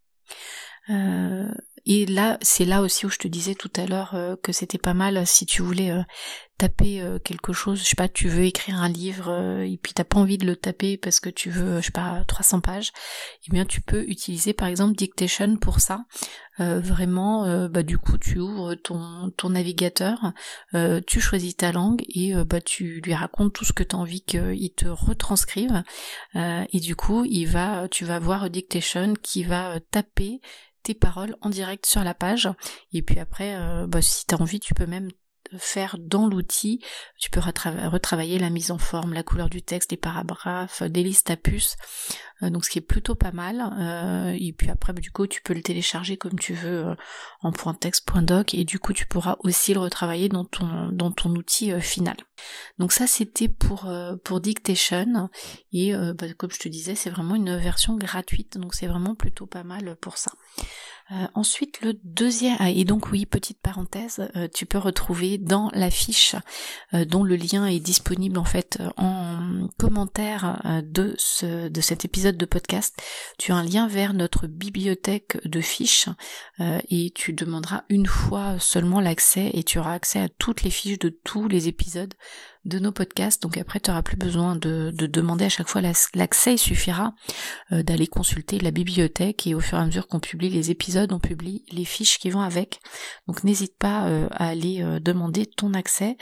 Euh, 0.89 1.51
et 1.85 2.05
là, 2.05 2.37
c'est 2.41 2.65
là 2.65 2.81
aussi 2.81 3.05
où 3.05 3.09
je 3.09 3.17
te 3.17 3.27
disais 3.27 3.55
tout 3.55 3.71
à 3.75 3.85
l'heure 3.85 4.15
euh, 4.15 4.35
que 4.41 4.51
c'était 4.51 4.77
pas 4.77 4.93
mal 4.93 5.25
si 5.25 5.45
tu 5.45 5.61
voulais 5.61 5.91
taper 6.57 7.03
quelque 7.23 7.53
chose, 7.53 7.79
je 7.79 7.85
sais 7.85 7.95
pas, 7.95 8.07
tu 8.07 8.27
veux 8.27 8.43
écrire 8.43 8.79
un 8.79 8.87
livre 8.87 9.31
et 9.63 9.79
puis 9.81 9.93
t'as 9.93 10.03
pas 10.03 10.19
envie 10.19 10.37
de 10.37 10.45
le 10.45 10.55
taper 10.55 10.95
parce 10.95 11.19
que 11.19 11.29
tu 11.29 11.49
veux, 11.49 11.77
je 11.81 11.87
sais 11.87 11.91
pas, 11.91 12.23
300 12.27 12.61
pages, 12.61 12.91
eh 13.47 13.51
bien 13.51 13.65
tu 13.65 13.81
peux 13.81 14.03
utiliser 14.07 14.53
par 14.53 14.67
exemple 14.67 14.95
Dictation 14.95 15.57
pour 15.57 15.79
ça. 15.79 16.05
vraiment, 16.59 17.67
bah 17.67 17.81
du 17.81 17.97
coup 17.97 18.19
tu 18.19 18.37
ouvres 18.37 18.75
ton, 18.75 19.31
ton 19.37 19.49
navigateur, 19.49 20.33
tu 21.07 21.19
choisis 21.19 21.57
ta 21.57 21.71
langue 21.71 22.03
et 22.09 22.35
bah 22.45 22.61
tu 22.61 23.01
lui 23.01 23.15
racontes 23.15 23.53
tout 23.53 23.65
ce 23.65 23.73
que 23.73 23.81
tu 23.83 23.95
as 23.95 23.99
envie 23.99 24.21
qu'il 24.21 24.71
te 24.75 24.87
retranscrive 24.87 25.81
et 26.35 26.79
du 26.79 26.95
coup 26.95 27.25
il 27.25 27.45
va, 27.45 27.87
tu 27.89 28.05
vas 28.05 28.19
voir 28.19 28.51
Dictation 28.51 29.15
qui 29.15 29.43
va 29.43 29.79
taper 29.89 30.41
tes 30.83 30.93
paroles 30.93 31.35
en 31.41 31.49
direct 31.49 31.85
sur 31.85 32.03
la 32.03 32.13
page. 32.13 32.49
Et 32.91 33.01
puis 33.01 33.19
après, 33.19 33.55
euh, 33.55 33.87
bah, 33.87 34.01
si 34.01 34.25
tu 34.25 34.35
as 34.35 34.41
envie, 34.41 34.59
tu 34.59 34.73
peux 34.73 34.85
même 34.85 35.09
faire 35.57 35.97
dans 35.99 36.27
l'outil, 36.27 36.83
tu 37.19 37.29
peux 37.29 37.39
retravailler 37.39 38.39
la 38.39 38.49
mise 38.49 38.71
en 38.71 38.77
forme, 38.77 39.13
la 39.13 39.23
couleur 39.23 39.49
du 39.49 39.61
texte, 39.61 39.91
les 39.91 39.97
paragraphes, 39.97 40.83
des 40.83 41.03
listes 41.03 41.29
à 41.29 41.37
puces, 41.37 41.75
euh, 42.43 42.49
donc 42.49 42.65
ce 42.65 42.69
qui 42.69 42.79
est 42.79 42.81
plutôt 42.81 43.15
pas 43.15 43.31
mal. 43.31 43.61
Euh, 43.79 44.37
et 44.39 44.53
puis 44.53 44.69
après, 44.69 44.93
du 44.93 45.11
coup, 45.11 45.27
tu 45.27 45.41
peux 45.41 45.53
le 45.53 45.61
télécharger 45.61 46.17
comme 46.17 46.39
tu 46.39 46.53
veux 46.53 46.95
en 47.41 47.51
point 47.51 47.73
.text, 47.73 48.07
.doc, 48.21 48.53
et 48.53 48.63
du 48.63 48.79
coup, 48.79 48.93
tu 48.93 49.05
pourras 49.05 49.37
aussi 49.39 49.73
le 49.73 49.79
retravailler 49.79 50.29
dans 50.29 50.45
ton 50.45 50.89
dans 50.91 51.11
ton 51.11 51.29
outil 51.31 51.79
final. 51.81 52.17
Donc 52.77 52.91
ça, 52.91 53.07
c'était 53.07 53.49
pour 53.49 53.91
pour 54.23 54.41
Dictation, 54.41 55.29
et 55.71 55.93
bah, 55.93 56.33
comme 56.37 56.51
je 56.51 56.59
te 56.59 56.69
disais, 56.69 56.95
c'est 56.95 57.09
vraiment 57.09 57.35
une 57.35 57.57
version 57.57 57.95
gratuite, 57.95 58.57
donc 58.57 58.73
c'est 58.73 58.87
vraiment 58.87 59.15
plutôt 59.15 59.45
pas 59.45 59.63
mal 59.63 59.95
pour 60.01 60.17
ça. 60.17 60.31
Euh, 61.11 61.27
ensuite, 61.33 61.81
le 61.81 61.99
deuxième, 62.03 62.55
ah, 62.59 62.69
et 62.69 62.85
donc 62.85 63.11
oui, 63.11 63.25
petite 63.25 63.59
parenthèse, 63.59 64.29
euh, 64.35 64.47
tu 64.53 64.65
peux 64.65 64.77
retrouver 64.77 65.37
dans 65.37 65.69
la 65.73 65.89
fiche 65.89 66.35
euh, 66.93 67.03
dont 67.03 67.23
le 67.23 67.35
lien 67.35 67.65
est 67.65 67.81
disponible 67.81 68.37
en 68.37 68.45
fait 68.45 68.81
en 68.95 69.67
commentaire 69.77 70.81
de 70.83 71.15
ce 71.17 71.67
de 71.67 71.81
cet 71.81 72.05
épisode 72.05 72.37
de 72.37 72.45
podcast. 72.45 73.01
Tu 73.37 73.51
as 73.51 73.55
un 73.55 73.63
lien 73.63 73.87
vers 73.87 74.13
notre 74.13 74.47
bibliothèque 74.47 75.45
de 75.45 75.59
fiches 75.61 76.07
et 76.59 77.11
tu 77.15 77.33
demanderas 77.33 77.83
une 77.89 78.05
fois 78.05 78.59
seulement 78.59 79.01
l'accès 79.01 79.51
et 79.53 79.63
tu 79.63 79.79
auras 79.79 79.93
accès 79.93 80.19
à 80.19 80.29
toutes 80.29 80.63
les 80.63 80.69
fiches 80.69 80.99
de 80.99 81.09
tous 81.09 81.47
les 81.47 81.67
épisodes 81.67 82.13
de 82.65 82.79
nos 82.79 82.91
podcasts. 82.91 83.41
Donc 83.41 83.57
après, 83.57 83.79
tu 83.79 83.89
n'auras 83.89 84.03
plus 84.03 84.17
besoin 84.17 84.55
de, 84.55 84.91
demander 84.91 85.45
à 85.45 85.49
chaque 85.49 85.67
fois 85.67 85.81
l'accès. 85.81 86.53
Il 86.53 86.57
suffira 86.57 87.13
euh, 87.71 87.83
d'aller 87.83 88.07
consulter 88.07 88.59
la 88.59 88.71
bibliothèque 88.71 89.47
et 89.47 89.55
au 89.55 89.59
fur 89.59 89.77
et 89.77 89.81
à 89.81 89.85
mesure 89.85 90.07
qu'on 90.07 90.19
publie 90.19 90.49
les 90.49 90.71
épisodes, 90.71 91.11
on 91.11 91.19
publie 91.19 91.63
les 91.71 91.85
fiches 91.85 92.19
qui 92.19 92.29
vont 92.29 92.41
avec. 92.41 92.79
Donc 93.27 93.43
n'hésite 93.43 93.77
pas 93.77 94.05
euh, 94.07 94.27
à 94.31 94.49
aller 94.49 94.83
euh, 94.83 94.99
demander 94.99 95.45
ton 95.45 95.73
accès. 95.73 96.17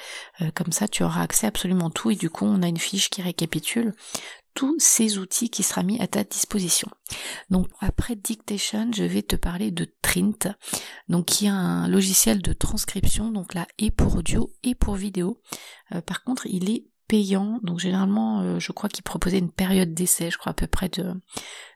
comme 0.56 0.72
ça, 0.72 0.88
tu 0.88 1.04
auras 1.04 1.22
accès 1.22 1.46
à 1.46 1.50
absolument 1.50 1.90
tout 1.90 2.12
et 2.12 2.16
du 2.16 2.30
coup, 2.30 2.46
on 2.46 2.62
a 2.62 2.68
une 2.68 2.78
fiche 2.78 3.10
qui 3.10 3.22
récapitule 3.22 3.94
tous 4.54 4.78
ces 4.80 5.18
outils 5.18 5.50
qui 5.50 5.64
sera 5.64 5.84
mis 5.84 6.00
à 6.00 6.08
ta 6.08 6.24
disposition. 6.24 6.90
Donc 7.50 7.68
après 7.80 8.16
Dictation, 8.16 8.92
je 8.94 9.04
vais 9.04 9.22
te 9.22 9.36
parler 9.36 9.72
de 9.72 9.88
Trint, 10.02 10.54
donc 11.08 11.26
qui 11.26 11.46
est 11.46 11.50
un 11.50 11.88
logiciel 11.88 12.42
de 12.42 12.54
transcription, 12.54 13.32
donc 13.32 13.54
là 13.54 13.68
et 13.78 13.92
pour 13.92 14.16
audio 14.16 14.52
et 14.64 14.76
pour 14.76 14.96
vidéo. 14.96 15.42
Euh, 15.94 16.02
par 16.02 16.24
contre, 16.24 16.46
il 16.48 16.70
est 16.70 16.86
payant, 17.10 17.60
donc 17.64 17.80
généralement, 17.80 18.42
euh, 18.42 18.60
je 18.60 18.72
crois 18.72 18.88
qu'il 18.88 19.04
proposait 19.04 19.40
une 19.40 19.52
période 19.52 19.94
d'essai, 19.94 20.30
je 20.30 20.38
crois 20.38 20.52
à 20.52 20.54
peu 20.54 20.68
près 20.68 20.90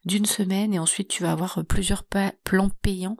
d'une 0.05 0.25
semaine, 0.25 0.73
et 0.73 0.79
ensuite 0.79 1.09
tu 1.09 1.23
vas 1.23 1.31
avoir 1.31 1.65
plusieurs 1.67 2.03
plans 2.03 2.69
payants. 2.81 3.17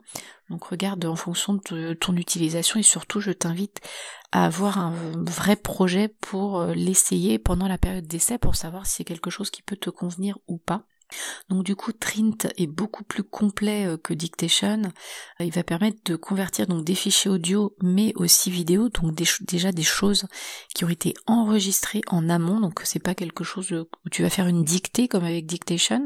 Donc 0.48 0.64
regarde 0.64 1.04
en 1.04 1.16
fonction 1.16 1.54
de 1.54 1.94
ton 1.94 2.16
utilisation 2.16 2.78
et 2.78 2.84
surtout 2.84 3.20
je 3.20 3.32
t'invite 3.32 3.80
à 4.30 4.44
avoir 4.44 4.78
un 4.78 4.94
vrai 5.26 5.56
projet 5.56 6.08
pour 6.08 6.60
euh, 6.60 6.72
l'essayer 6.74 7.38
pendant 7.38 7.66
la 7.66 7.78
période 7.78 8.06
d'essai 8.06 8.38
pour 8.38 8.54
savoir 8.54 8.86
si 8.86 8.96
c'est 8.96 9.04
quelque 9.04 9.30
chose 9.30 9.50
qui 9.50 9.62
peut 9.62 9.76
te 9.76 9.90
convenir 9.90 10.38
ou 10.46 10.58
pas. 10.58 10.86
Donc 11.48 11.64
du 11.64 11.76
coup, 11.76 11.92
Trint 11.92 12.48
est 12.56 12.66
beaucoup 12.66 13.04
plus 13.04 13.22
complet 13.22 13.86
euh, 13.86 13.96
que 13.96 14.14
Dictation. 14.14 14.82
Euh, 15.40 15.44
il 15.44 15.52
va 15.52 15.62
permettre 15.62 15.98
de 16.04 16.16
convertir 16.16 16.66
donc 16.66 16.84
des 16.84 16.94
fichiers 16.94 17.30
audio, 17.30 17.74
mais 17.82 18.12
aussi 18.16 18.50
vidéo, 18.50 18.88
donc 18.88 19.14
déjà 19.14 19.72
des 19.72 19.82
choses 19.82 20.26
qui 20.74 20.84
ont 20.84 20.88
été 20.88 21.14
enregistrées 21.26 22.02
en 22.08 22.28
amont. 22.28 22.60
Donc 22.60 22.80
c'est 22.84 23.02
pas 23.02 23.14
quelque 23.14 23.44
chose 23.44 23.72
où 23.72 24.08
tu 24.10 24.22
vas 24.22 24.30
faire 24.30 24.46
une 24.46 24.64
dictée 24.64 25.08
comme 25.08 25.24
avec 25.24 25.46
Dictation. 25.46 26.04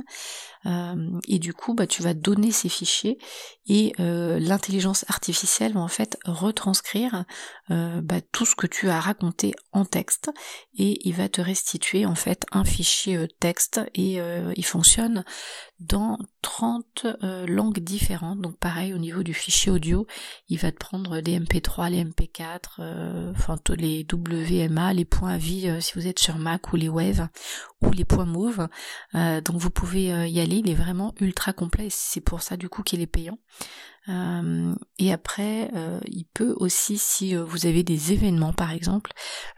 Euh, 0.67 1.21
et 1.29 1.39
du 1.39 1.55
coup, 1.55 1.75
bah, 1.75 1.87
tu 1.87 2.03
vas 2.03 2.15
donner 2.15 2.51
ces 2.51 2.69
fichiers 2.69 3.19
et 3.67 3.93
l'intelligence 3.99 5.05
artificielle 5.09 5.75
va 5.75 5.81
en 5.81 5.89
fait 5.89 6.19
retranscrire 6.25 7.27
bah, 7.69 8.21
tout 8.33 8.47
ce 8.47 8.57
que 8.57 8.67
tu 8.67 8.89
as 8.89 8.99
raconté 8.99 9.55
en 9.73 9.85
texte 9.85 10.31
et 10.75 11.07
il 11.07 11.15
va 11.15 11.29
te 11.29 11.43
restituer 11.43 12.07
en 12.07 12.15
fait 12.15 12.47
un 12.51 12.65
fichier 12.65 13.29
texte 13.41 13.83
et 13.95 14.19
il 14.57 14.65
fonctionne 14.65 15.23
dans 15.81 16.19
30 16.43 17.07
euh, 17.23 17.47
langues 17.47 17.79
différentes. 17.79 18.41
Donc 18.41 18.57
pareil 18.59 18.93
au 18.93 18.99
niveau 18.99 19.23
du 19.23 19.35
fichier 19.35 19.71
audio, 19.71 20.07
il 20.49 20.59
va 20.59 20.73
te 20.73 20.77
prendre 20.77 21.19
les 21.19 21.39
MP3, 21.39 21.91
les 21.91 22.05
MP4, 22.05 22.81
euh, 22.81 23.33
enfin 23.35 23.57
les 23.77 24.07
WMA, 24.13 24.93
les 24.93 25.05
points 25.05 25.37
vie 25.37 25.69
euh, 25.69 25.81
si 25.81 25.95
vous 25.95 26.07
êtes 26.07 26.19
sur 26.19 26.37
Mac 26.39 26.73
ou 26.73 26.77
les 26.77 26.89
Wave 26.89 27.29
ou 27.81 27.91
les 27.91 28.05
points 28.05 28.25
Move. 28.25 28.69
donc 29.15 29.57
vous 29.57 29.71
pouvez 29.71 30.07
y 30.29 30.41
aller, 30.41 30.57
il 30.57 30.69
est 30.69 30.75
vraiment 30.75 31.15
ultra 31.21 31.53
complet. 31.53 31.89
C'est 31.91 32.21
pour 32.21 32.43
ça 32.43 32.57
du 32.57 32.69
coup 32.69 32.83
qu'il 32.83 33.01
est 33.01 33.07
payant. 33.07 33.39
Euh, 34.09 34.75
et 34.99 35.13
après, 35.13 35.71
euh, 35.75 36.01
il 36.07 36.25
peut 36.33 36.55
aussi, 36.57 36.99
si 36.99 37.37
euh, 37.37 37.45
vous 37.45 37.67
avez 37.67 37.83
des 37.83 38.13
événements 38.13 38.53
par 38.53 38.73
exemple 38.73 39.13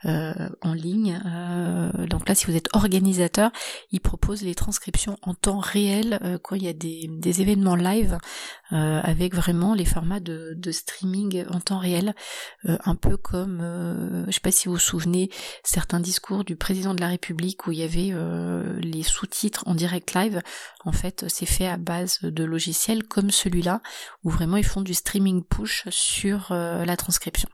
en 0.05 0.73
ligne, 0.73 1.21
donc 2.09 2.29
là 2.29 2.35
si 2.35 2.47
vous 2.47 2.57
êtes 2.57 2.69
organisateur, 2.75 3.51
il 3.91 4.01
propose 4.01 4.43
les 4.43 4.55
transcriptions 4.55 5.19
en 5.23 5.35
temps 5.35 5.59
réel 5.59 6.41
quand 6.43 6.57
il 6.57 6.63
y 6.63 6.69
a 6.69 6.73
des, 6.73 7.41
événements 7.41 7.77
live 7.77 8.19
avec 8.71 9.35
vraiment 9.35 9.75
les 9.75 9.85
formats 9.85 10.21
de, 10.21 10.71
streaming 10.71 11.45
en 11.51 11.61
temps 11.61 11.79
réel, 11.79 12.15
un 12.65 12.95
peu 12.95 13.17
comme, 13.17 14.25
je 14.27 14.33
sais 14.33 14.41
pas 14.41 14.51
si 14.51 14.69
vous 14.69 14.75
vous 14.75 14.81
souvenez, 14.81 15.31
certains 15.63 16.01
discours 16.01 16.45
du 16.45 16.57
président 16.57 16.95
de 16.95 17.01
la 17.01 17.09
République 17.09 17.67
où 17.67 17.73
il 17.73 17.79
y 17.79 17.83
avait 17.83 18.15
les 18.81 19.03
sous-titres 19.03 19.65
en 19.67 19.75
direct 19.75 20.15
live. 20.15 20.41
En 20.85 20.93
fait, 20.93 21.27
c'est 21.29 21.47
fait 21.47 21.69
à 21.69 21.77
base 21.77 22.21
de 22.23 22.45
logiciels 22.45 23.05
comme 23.05 23.31
celui-là 23.31 23.83
vraiment 24.41 24.57
ils 24.57 24.65
font 24.65 24.81
du 24.81 24.95
streaming 24.95 25.45
push 25.45 25.87
sur 25.91 26.51
euh, 26.51 26.87
la 26.87 26.97
transcription. 26.97 27.49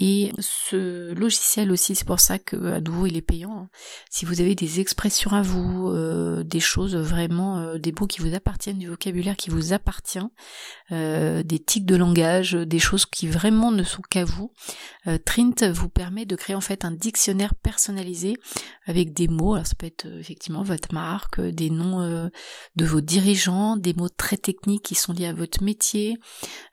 Et 0.00 0.32
ce 0.38 1.12
logiciel 1.14 1.70
aussi, 1.70 1.94
c'est 1.94 2.06
pour 2.06 2.20
ça 2.20 2.38
que 2.38 2.56
à 2.72 2.80
nouveau 2.80 3.06
il 3.06 3.16
est 3.16 3.22
payant. 3.22 3.56
Hein. 3.56 3.68
Si 4.10 4.24
vous 4.24 4.40
avez 4.40 4.54
des 4.54 4.80
expressions 4.80 5.30
à 5.30 5.42
vous, 5.42 5.88
euh, 5.88 6.42
des 6.42 6.60
choses 6.60 6.96
vraiment, 6.96 7.58
euh, 7.58 7.78
des 7.78 7.92
mots 7.92 8.06
qui 8.06 8.20
vous 8.20 8.34
appartiennent, 8.34 8.78
du 8.78 8.88
vocabulaire 8.88 9.36
qui 9.36 9.50
vous 9.50 9.72
appartient, 9.72 10.18
des 10.90 11.58
tics 11.64 11.86
de 11.86 11.96
langage, 11.96 12.52
des 12.52 12.78
choses 12.78 13.06
qui 13.06 13.26
vraiment 13.26 13.70
ne 13.70 13.82
sont 13.82 14.02
qu'à 14.02 14.24
vous, 14.24 14.52
Trint 15.24 15.62
vous 15.72 15.88
permet 15.88 16.24
de 16.26 16.36
créer 16.36 16.54
en 16.56 16.60
fait 16.60 16.84
un 16.84 16.90
dictionnaire 16.90 17.54
personnalisé 17.54 18.36
avec 18.86 19.12
des 19.12 19.28
mots. 19.28 19.54
Alors 19.54 19.66
ça 19.66 19.74
peut 19.76 19.86
être 19.86 20.06
effectivement 20.18 20.62
votre 20.62 20.92
marque, 20.92 21.40
des 21.40 21.70
noms 21.70 22.30
de 22.76 22.84
vos 22.84 23.00
dirigeants, 23.00 23.76
des 23.76 23.94
mots 23.94 24.08
très 24.08 24.36
techniques 24.36 24.82
qui 24.82 24.94
sont 24.94 25.12
liés 25.12 25.26
à 25.26 25.32
votre 25.32 25.62
métier, 25.62 26.18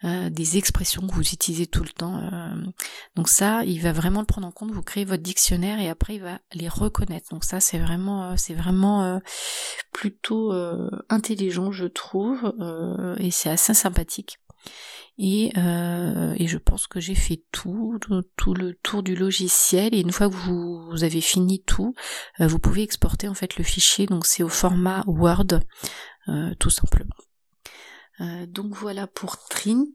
euh, 0.03 0.29
des 0.29 0.57
expressions 0.57 1.05
que 1.07 1.13
vous 1.13 1.33
utilisez 1.33 1.67
tout 1.67 1.83
le 1.83 1.89
temps. 1.89 2.21
Euh. 3.11 3.15
donc 3.15 3.29
ça, 3.29 3.63
il 3.65 3.81
va 3.81 3.91
vraiment 3.91 4.19
le 4.21 4.25
prendre 4.25 4.47
en 4.47 4.51
compte. 4.51 4.71
Vous 4.71 4.81
créez 4.81 5.05
votre 5.05 5.23
dictionnaire 5.23 5.79
et 5.79 5.89
après 5.89 6.15
il 6.15 6.21
va 6.21 6.39
les 6.53 6.67
reconnaître. 6.67 7.29
Donc 7.31 7.43
ça, 7.43 7.59
c'est 7.59 7.79
vraiment, 7.79 8.31
euh, 8.31 8.33
c'est 8.37 8.53
vraiment 8.53 9.19
plutôt 9.93 10.53
intelligent, 11.09 11.71
je 11.71 11.85
trouve, 11.85 12.53
et 13.19 13.31
c'est 13.31 13.49
assez 13.49 13.73
sympathique. 13.73 14.37
Et, 15.17 15.51
et 15.55 16.47
je 16.47 16.57
pense 16.57 16.87
que 16.87 16.99
j'ai 16.99 17.15
fait 17.15 17.43
tout, 17.51 17.99
tout, 18.37 18.53
le 18.53 18.73
tour 18.75 19.03
du 19.03 19.15
logiciel. 19.15 19.93
Et 19.93 19.99
une 19.99 20.11
fois 20.11 20.29
que 20.29 20.35
vous, 20.35 21.03
avez 21.03 21.21
fini 21.21 21.61
tout, 21.61 21.93
vous 22.39 22.59
pouvez 22.59 22.81
exporter 22.81 23.27
en 23.27 23.33
fait 23.33 23.57
le 23.57 23.63
fichier. 23.63 24.05
Donc 24.05 24.25
c'est 24.25 24.43
au 24.43 24.49
format 24.49 25.03
Word, 25.05 25.59
tout 26.59 26.69
simplement. 26.69 27.15
Euh, 28.21 28.45
donc 28.45 28.73
voilà 28.73 29.07
pour 29.07 29.37
Trint. 29.47 29.87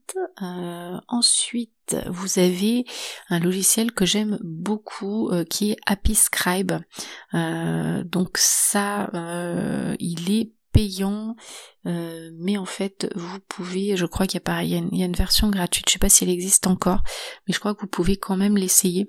Euh, 0.43 0.99
ensuite, 1.09 1.97
vous 2.09 2.39
avez 2.39 2.85
un 3.29 3.39
logiciel 3.39 3.93
que 3.93 4.05
j'aime 4.05 4.39
beaucoup 4.43 5.31
euh, 5.31 5.45
qui 5.45 5.71
est 5.71 5.77
Happy 5.87 6.15
Scribe. 6.15 6.73
donc 7.33 8.39
ça, 8.39 9.11
il 10.01 10.33
est 10.33 10.53
payant, 10.73 11.37
mais 11.85 12.59
en 12.59 12.67
fait, 12.67 13.09
vous 13.15 13.39
pouvez, 13.49 13.97
je 13.97 14.05
crois 14.07 14.27
qu'il 14.27 14.35
y 14.35 14.39
a 14.39 14.41
pareil, 14.41 14.75
une, 14.75 15.13
version 15.13 15.49
gratuite, 15.49 15.89
je 15.89 15.95
sais 15.95 15.99
pas 15.99 16.09
si 16.09 16.25
elle 16.25 16.31
existe 16.31 16.67
encore, 16.67 17.03
mais 17.47 17.55
je 17.55 17.61
crois 17.61 17.75
que 17.75 17.81
vous 17.81 17.87
pouvez 17.87 18.17
quand 18.17 18.37
même 18.37 18.57
l'essayer. 18.57 19.09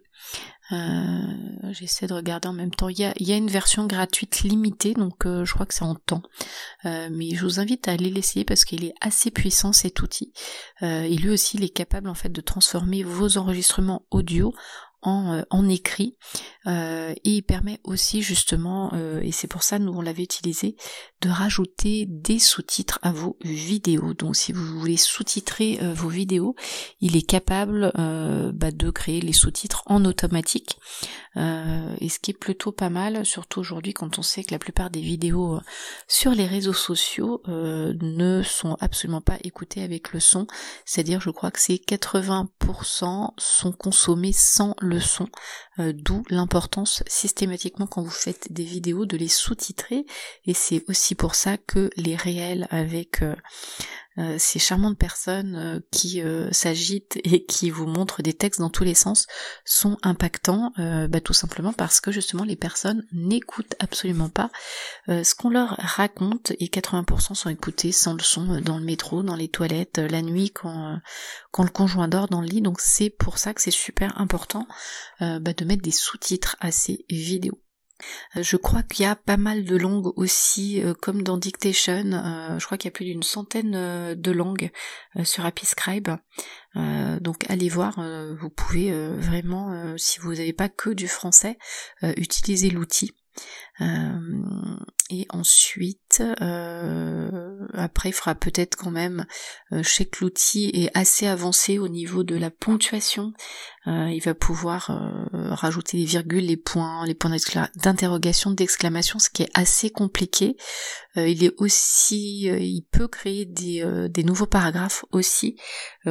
Euh, 0.72 1.72
j'essaie 1.72 2.08
de 2.08 2.14
regarder 2.14 2.48
en 2.48 2.54
même 2.54 2.72
temps. 2.72 2.90
Il 2.90 3.00
y 3.00 3.34
a, 3.34 3.38
une 3.38 3.50
version 3.50 3.86
gratuite 3.86 4.42
limitée, 4.42 4.94
donc 4.94 5.26
euh, 5.26 5.46
je 5.46 5.54
crois 5.54 5.66
que 5.66 5.74
c'est 5.74 5.84
en 5.84 5.96
temps. 5.96 6.24
Euh, 6.86 7.10
mais 7.12 7.36
je 7.36 7.44
vous 7.44 7.60
invite 7.60 7.88
à 7.88 7.94
aller 7.94 8.10
l'essayer 8.10 8.44
parce 8.44 8.66
qu'il 8.66 8.84
est 8.84 8.94
assez 9.02 9.32
puissant 9.32 9.74
cet 9.74 10.02
outil. 10.02 10.34
et 10.82 11.16
lui 11.16 11.30
aussi, 11.30 11.58
il 11.58 11.64
est 11.64 11.70
capable 11.70 12.10
en 12.10 12.14
fait 12.14 12.30
de 12.30 12.42
transformer 12.42 13.04
vos 13.04 13.38
enregistrements 13.38 14.06
audio 14.12 14.54
en, 15.02 15.44
en 15.50 15.70
écrit 15.70 16.18
euh, 16.68 17.14
et 17.24 17.30
il 17.30 17.44
permet 17.44 17.80
aussi 17.84 18.22
justement, 18.22 18.92
euh, 18.94 19.22
et 19.22 19.32
c'est 19.32 19.48
pour 19.48 19.64
ça 19.64 19.80
nous 19.80 19.94
on 19.94 20.02
l'avait 20.02 20.24
utilisé, 20.24 20.76
de 21.22 21.30
rajouter 21.30 22.06
des 22.08 22.40
sous-titres 22.40 23.00
à 23.02 23.12
vos 23.12 23.38
vidéos. 23.42 24.14
Donc 24.14 24.36
si 24.36 24.52
vous 24.52 24.66
voulez 24.80 24.98
sous-titrer 24.98 25.80
euh, 25.82 25.94
vos 25.94 26.10
vidéos, 26.10 26.56
il 27.00 27.16
est 27.16 27.28
capable 27.28 27.92
bah, 27.96 28.72
de 28.72 28.90
créer 28.90 29.22
les 29.22 29.34
sous-titres 29.34 29.84
en 29.86 30.04
automatique. 30.06 30.78
Et 31.38 32.10
ce 32.10 32.20
qui 32.20 32.32
est 32.32 32.38
plutôt 32.38 32.72
pas 32.72 32.90
mal, 32.90 33.26
surtout 33.26 33.60
aujourd'hui 33.60 33.94
quand 33.94 34.18
on 34.20 34.22
sait 34.22 34.44
que 34.44 34.52
la 34.52 34.60
plupart 34.60 34.90
des 34.90 35.02
vidéos 35.02 35.60
sur 36.08 36.32
les 36.32 36.46
réseaux 36.46 36.74
sociaux 36.74 37.42
ne 37.48 38.42
sont 38.44 38.78
absolument 38.80 39.22
pas 39.22 39.38
écoutées 39.44 39.84
avec 39.84 40.14
le 40.14 40.20
son. 40.20 40.48
C'est-à-dire 40.86 41.22
je 41.22 41.30
crois 41.30 41.52
que 41.52 41.60
c'est 41.60 41.76
80% 41.76 43.32
sont 43.38 43.72
consommés 43.72 44.34
sans 44.34 44.76
le 44.80 45.00
son, 45.00 45.28
d'où 45.78 46.24
l'importance 46.30 47.04
systématiquement 47.08 47.88
quand 47.88 48.02
vous 48.02 48.10
faites 48.10 48.52
des 48.52 48.64
vidéos 48.64 49.06
de 49.06 49.18
les 49.18 49.28
sous-titrer 49.28 50.06
et 50.46 50.54
c'est 50.54 50.84
aussi 50.90 51.16
pour 51.16 51.36
ça 51.36 51.58
que 51.58 51.90
les 51.96 52.16
réels 52.16 52.68
avec 52.70 53.22
euh, 53.22 53.36
euh, 53.36 53.36
ces 54.38 54.60
charmantes 54.60 54.98
personnes 54.98 55.56
euh, 55.56 55.80
qui 55.92 56.22
s'agitent 56.52 57.18
et 57.24 57.46
qui 57.46 57.70
vous 57.70 57.86
montrent 57.86 58.22
des 58.22 58.34
textes 58.34 58.60
dans 58.60 58.70
tous 58.70 58.84
les 58.84 58.96
sens 58.96 59.28
sont 59.66 59.98
impactants 60.04 60.72
bah, 60.78 61.22
tout 61.22 61.34
simplement 61.34 61.74
parce 61.74 62.00
que 62.02 62.12
justement 62.12 62.44
les 62.44 62.56
personnes 62.56 63.06
n'écoutent 63.12 63.76
absolument 63.80 64.30
pas 64.30 64.50
ce 65.08 65.36
qu'on 65.36 65.50
leur 65.50 65.76
raconte 65.78 66.52
et 66.60 66.68
80% 66.68 67.36
sont 67.36 67.50
écoutés 67.50 67.92
sans 67.92 68.14
le 68.14 68.22
son 68.22 68.60
dans 68.62 68.78
le 68.78 68.86
métro, 68.86 69.24
dans 69.24 69.36
les 69.36 69.50
toilettes, 69.50 70.00
la 70.00 70.22
nuit 70.22 70.52
quand, 70.52 71.00
quand 71.52 71.64
le 71.64 71.70
conjoint 71.70 72.08
dort 72.08 72.28
dans 72.28 72.42
le 72.42 72.48
lit 72.48 72.62
donc 72.62 72.80
c'est 72.80 73.10
pour 73.10 73.38
ça 73.38 73.54
que 73.54 73.62
c'est 73.62 73.72
super 73.72 74.20
important 74.20 74.68
bah, 75.20 75.40
de 75.40 75.66
mettre 75.66 75.84
des 75.84 75.92
sous-titres 75.92 76.56
à 76.60 76.72
ces 76.72 77.06
vidéos. 77.10 77.60
Euh, 78.36 78.44
je 78.44 78.58
crois 78.58 78.84
qu'il 78.84 79.04
y 79.04 79.08
a 79.08 79.16
pas 79.16 79.38
mal 79.38 79.64
de 79.66 79.76
langues 79.76 80.12
aussi, 80.18 80.82
euh, 80.82 80.94
comme 80.94 81.24
dans 81.24 81.38
Dictation. 81.38 82.12
Euh, 82.14 82.60
je 82.60 82.66
crois 82.66 82.78
qu'il 82.78 82.88
y 82.90 82.94
a 82.94 82.96
plus 82.96 83.06
d'une 83.06 83.24
centaine 83.24 83.72
de 84.16 84.32
langues 84.32 84.72
sur 85.24 85.50
Scribe. 85.64 86.10
donc 86.76 87.50
allez 87.50 87.70
voir, 87.70 88.00
vous 88.40 88.50
pouvez 88.50 88.92
vraiment, 89.18 89.96
si 89.98 90.20
vous 90.20 90.34
n'avez 90.36 90.54
pas 90.54 90.70
que 90.70 90.90
du 90.90 91.08
français, 91.08 91.58
utiliser 92.02 92.70
l'outil. 92.70 93.12
et 93.80 95.26
ensuite, 95.30 96.24
après, 97.74 98.10
il 98.10 98.14
fera 98.14 98.36
peut-être 98.36 98.76
quand 98.76 98.92
même, 98.92 99.26
je 99.72 99.90
sais 99.90 100.06
que 100.06 100.24
l'outil 100.24 100.70
est 100.74 100.96
assez 100.96 101.28
avancé 101.28 101.80
au 101.80 101.88
niveau 101.88 102.24
de 102.24 102.36
la 102.36 102.52
ponctuation, 102.52 103.34
euh, 103.88 104.10
il 104.12 104.22
va 104.22 104.34
pouvoir 104.34 104.92
euh, 104.92 105.54
rajouter 105.54 105.98
les 105.98 106.06
virgules, 106.06 106.44
les 106.44 106.58
points, 106.58 107.06
les 107.06 107.16
points 107.16 107.32
d'interrogation, 107.76 108.52
d'exclamation, 108.52 109.18
ce 109.18 109.30
qui 109.30 109.44
est 109.44 109.52
assez 109.54 109.90
compliqué. 109.90 110.58
Euh, 111.16 111.28
il 111.28 111.44
est 111.44 111.54
aussi, 111.58 112.44
il 112.48 112.86
peut 112.92 113.08
créer 113.08 113.46
des, 113.46 114.24
nouveaux 114.24 114.46
paragraphes 114.46 115.06
aussi 115.12 115.58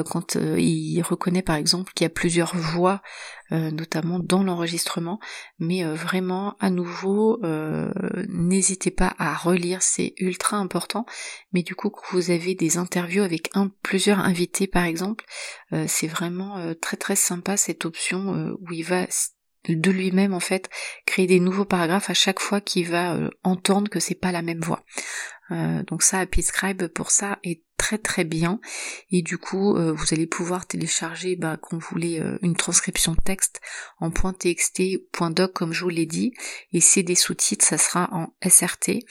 quand 0.07 0.37
il 0.37 1.03
reconnaît 1.03 1.43
par 1.43 1.57
exemple 1.57 1.93
qu'il 1.95 2.05
y 2.05 2.07
a 2.07 2.11
plusieurs 2.11 2.57
voix, 2.57 3.03
notamment 3.51 4.19
dans 4.19 4.43
l'enregistrement. 4.43 5.21
Mais 5.59 5.85
vraiment, 5.85 6.57
à 6.61 6.71
nouveau, 6.71 7.41
n'hésitez 8.29 8.91
pas 8.91 9.15
à 9.19 9.35
relire, 9.35 9.83
c'est 9.83 10.15
ultra 10.19 10.57
important. 10.57 11.05
Mais 11.53 11.63
du 11.63 11.75
coup, 11.75 11.91
quand 11.91 12.03
vous 12.13 12.31
avez 12.31 12.55
des 12.55 12.79
interviews 12.79 13.23
avec 13.23 13.51
un, 13.55 13.71
plusieurs 13.83 14.21
invités 14.21 14.67
par 14.67 14.85
exemple, 14.85 15.25
c'est 15.87 16.09
vraiment 16.09 16.75
très 16.81 16.97
très 16.97 17.17
sympa 17.17 17.57
cette 17.67 17.85
option 17.85 18.35
euh, 18.35 18.57
où 18.61 18.73
il 18.73 18.85
va 18.85 19.07
de 19.69 19.91
lui-même 19.91 20.33
en 20.33 20.41
fait 20.41 20.71
créer 21.07 21.27
des 21.27 21.41
nouveaux 21.41 21.65
paragraphes 21.65 22.11
à 22.11 22.15
chaque 22.15 22.39
fois 22.39 22.61
qu'il 22.61 22.89
va 22.89 23.15
euh, 23.15 23.31
entendre 23.43 23.91
que 23.91 23.99
c'est 23.99 24.15
pas 24.15 24.33
la 24.33 24.43
même 24.43 24.61
voix. 24.61 24.85
Euh, 25.51 25.83
donc 25.85 26.03
ça, 26.03 26.25
Scribe 26.41 26.87
pour 26.89 27.11
ça 27.11 27.39
est 27.43 27.63
très 27.77 27.99
très 27.99 28.25
bien. 28.25 28.61
Et 29.11 29.23
du 29.23 29.39
coup 29.39 29.77
euh, 29.77 29.93
vous 29.93 30.07
allez 30.13 30.27
pouvoir 30.27 30.67
télécharger 30.67 31.37
bah, 31.37 31.57
quand 31.61 31.77
vous 31.77 31.87
voulez 31.91 32.21
euh, 32.21 32.39
une 32.43 32.57
transcription 32.57 33.15
texte 33.15 33.61
en 34.01 34.11
.txt 34.11 34.83
.doc 35.31 35.53
comme 35.53 35.73
je 35.73 35.83
vous 35.83 35.91
l'ai 35.91 36.07
dit. 36.07 36.33
Et 36.73 36.81
c'est 36.81 37.03
des 37.03 37.15
sous-titres 37.15 37.65
ça 37.65 37.79
sera 37.79 38.09
en 38.13 38.35
SRT 38.49 39.05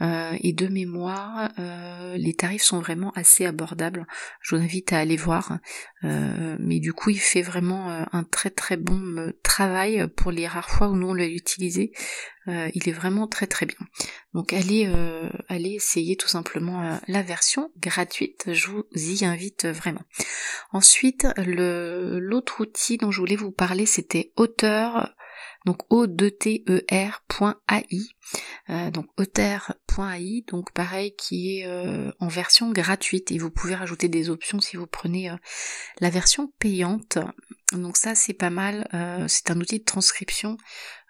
euh, 0.00 0.36
et 0.40 0.52
de 0.52 0.68
mémoire 0.68 1.50
les 2.16 2.34
tarifs 2.34 2.62
sont 2.62 2.80
vraiment 2.80 3.12
assez 3.12 3.46
abordables. 3.46 4.06
Je 4.40 4.54
vous 4.54 4.62
invite 4.62 4.92
à 4.92 4.98
aller 4.98 5.16
voir. 5.16 5.58
Mais 6.02 6.80
du 6.80 6.92
coup 6.92 7.10
il 7.10 7.20
fait 7.20 7.42
vraiment 7.42 8.06
un 8.12 8.24
très 8.24 8.50
très 8.50 8.76
bon 8.76 9.32
travail 9.42 10.06
pour 10.16 10.30
les 10.30 10.46
rares 10.46 10.70
fois 10.70 10.88
où 10.88 10.96
nous 10.96 11.08
on 11.08 11.14
l'a 11.14 11.26
utilisé. 11.26 11.92
Il 12.46 12.88
est 12.88 12.92
vraiment 12.92 13.26
très 13.26 13.46
très 13.46 13.66
bien. 13.66 13.78
Donc 14.34 14.52
allez 14.52 14.90
allez 15.48 15.70
essayer 15.70 16.16
tout 16.16 16.28
simplement 16.28 16.98
la 17.06 17.22
version 17.22 17.70
gratuite 17.78 18.09
je 18.46 18.68
vous 18.68 18.84
y 18.94 19.24
invite 19.24 19.66
vraiment. 19.66 20.02
Ensuite, 20.72 21.26
l'autre 21.36 22.60
outil 22.60 22.96
dont 22.96 23.10
je 23.10 23.20
voulais 23.20 23.36
vous 23.36 23.52
parler, 23.52 23.86
c'était 23.86 24.32
auteur 24.36 25.14
donc 25.66 25.78
o 25.90 26.06
d 26.06 26.30
t 26.30 26.64
e 26.68 26.84
r.ai 26.90 28.00
euh, 28.70 28.90
donc 28.90 29.06
auteur.ai 29.18 30.44
donc 30.48 30.72
pareil 30.72 31.14
qui 31.16 31.58
est 31.58 31.66
euh, 31.66 32.10
en 32.18 32.28
version 32.28 32.70
gratuite 32.70 33.30
et 33.30 33.38
vous 33.38 33.50
pouvez 33.50 33.74
rajouter 33.74 34.08
des 34.08 34.30
options 34.30 34.60
si 34.60 34.76
vous 34.76 34.86
prenez 34.86 35.30
euh, 35.30 35.36
la 36.00 36.10
version 36.10 36.50
payante 36.58 37.18
donc 37.72 37.96
ça 37.96 38.14
c'est 38.14 38.34
pas 38.34 38.50
mal 38.50 38.88
c'est 39.28 39.50
un 39.50 39.60
outil 39.60 39.78
de 39.78 39.84
transcription 39.84 40.56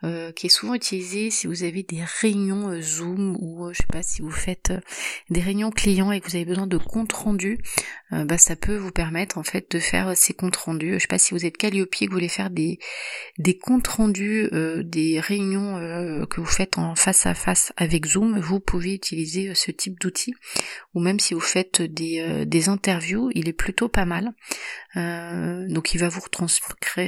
euh, 0.03 0.33
qui 0.33 0.47
est 0.47 0.51
souvent 0.51 0.73
utilisé 0.73 1.31
si 1.31 1.47
vous 1.47 1.63
avez 1.63 1.83
des 1.83 2.03
réunions 2.03 2.71
euh, 2.71 2.81
Zoom 2.81 3.37
ou 3.39 3.67
euh, 3.67 3.73
je 3.75 3.79
sais 3.83 3.87
pas 3.87 4.03
si 4.03 4.23
vous 4.23 4.31
faites 4.31 4.73
des 5.29 5.43
réunions 5.43 5.71
clients 5.71 6.11
et 6.11 6.23
que 6.23 6.27
vous 6.31 6.37
avez 6.37 6.47
besoin 6.47 6.67
de 6.67 6.79
comptes 6.79 7.13
rendus, 7.13 7.59
bah 8.11 8.39
ça 8.39 8.57
peut 8.57 8.77
vous 8.77 8.91
permettre 8.91 9.39
en 9.39 9.45
fait 9.45 9.71
de 9.71 9.79
faire 9.79 10.17
ces 10.17 10.35
comptes 10.35 10.57
rendus. 10.57 10.95
Je 10.95 10.99
sais 11.01 11.07
pas 11.07 11.19
si 11.19 11.33
vous 11.33 11.47
êtes 11.47 11.57
Calliope 11.57 11.95
et 12.01 12.07
que 12.07 12.11
vous 12.11 12.17
voulez 12.17 12.29
faire 12.29 12.51
des 12.51 12.81
des 13.39 13.57
comptes 13.57 13.87
rendus 13.87 14.49
des 14.83 15.21
réunions 15.21 16.27
que 16.29 16.41
vous 16.41 16.47
faites 16.47 16.77
en 16.77 16.97
face 16.97 17.27
à 17.27 17.35
face 17.35 17.73
avec 17.77 18.07
Zoom, 18.07 18.41
vous 18.41 18.59
pouvez 18.59 18.95
utiliser 18.95 19.55
ce 19.55 19.71
type 19.71 20.01
d'outil 20.01 20.35
ou 20.95 21.01
même 21.01 21.21
si 21.21 21.35
vous 21.35 21.41
faites 21.41 21.83
des, 21.83 22.45
des 22.47 22.69
interviews, 22.69 23.31
il 23.37 23.49
est 23.49 23.53
plutôt 23.53 23.89
pas 23.89 24.07
mal. 24.07 24.33
donc 24.97 25.95
il 25.95 25.99
va 25.99 26.09
vous 26.09 26.21
retranscrire 26.21 26.50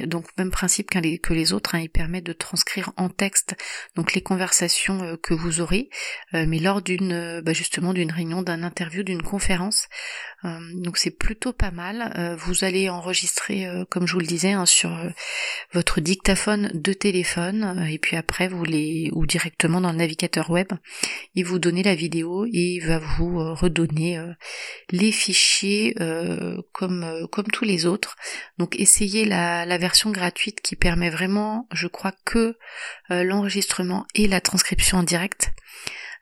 donc 0.07 0.27
même 0.39 0.51
principe 0.51 0.91
que 0.91 1.33
les 1.33 1.53
autres, 1.53 1.75
hein, 1.75 1.81
il 1.81 1.91
permet 1.91 2.21
de 2.21 2.33
transcrire 2.33 2.93
en 2.97 3.09
texte 3.09 3.57
donc 3.97 4.15
les 4.15 4.23
conversations 4.23 5.03
euh, 5.03 5.17
que 5.17 5.35
vous 5.35 5.61
aurez, 5.61 5.89
euh, 6.35 6.45
mais 6.47 6.59
lors 6.59 6.83
d'une 6.83 7.13
euh, 7.13 7.43
bah, 7.43 7.53
justement 7.53 7.93
d'une 7.93 8.11
réunion, 8.11 8.43
d'un 8.43 8.63
interview, 8.63 9.03
d'une 9.03 9.23
conférence. 9.23 9.89
Donc 10.45 10.99
c'est 10.99 11.11
plutôt 11.11 11.53
pas 11.53 11.71
mal. 11.71 12.37
vous 12.39 12.65
allez 12.65 12.89
enregistrer, 12.89 13.67
comme 13.91 14.07
je 14.07 14.15
vous 14.15 14.21
le 14.21 14.27
disais, 14.27 14.53
hein, 14.53 14.67
sur 14.67 14.91
votre 15.73 16.01
dictaphone 16.01 16.71
de 16.75 16.93
téléphone, 16.93 17.87
et 17.91 17.99
puis 17.99 18.17
après 18.17 18.49
vous 18.49 18.65
les 18.65 19.11
ou 19.13 19.27
directement 19.27 19.81
dans 19.81 19.93
le 19.93 19.99
navigateur 19.99 20.51
web, 20.51 20.69
il 21.35 21.45
vous 21.45 21.59
donnez 21.59 21.83
la 21.83 21.95
vidéo 21.95 22.45
et 22.47 22.77
il 22.77 22.81
va 22.81 22.99
vous 22.99 23.55
redonner 23.55 24.21
les 24.91 25.13
fichiers 25.13 25.95
comme 26.73 27.27
comme 27.31 27.47
tous 27.47 27.65
les 27.65 27.87
autres. 27.87 28.17
Donc 28.59 28.79
essayez 28.79 29.25
la, 29.25 29.65
la 29.67 29.79
version 29.79 30.11
gratuite 30.11 30.61
qui 30.61 30.77
permet 30.77 31.11
vraiment, 31.11 31.69
je 31.73 31.87
crois 31.87 32.13
que 32.25 32.57
euh, 33.11 33.25
l'enregistrement 33.25 34.07
et 34.15 34.29
la 34.29 34.41
transcription 34.41 34.99
en 34.99 35.03
direct. 35.03 35.51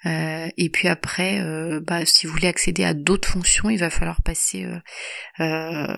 Et 0.05 0.71
puis 0.73 0.89
après, 0.89 1.43
bah, 1.83 2.07
si 2.07 2.27
vous 2.27 2.33
voulez 2.33 2.49
accéder 2.49 2.85
à 2.85 2.95
d'autres 2.95 3.29
fonctions, 3.29 3.71
il 3.71 3.79
va 3.79 3.91
falloir 3.91 4.23
passer 4.23 4.67
à 5.39 5.97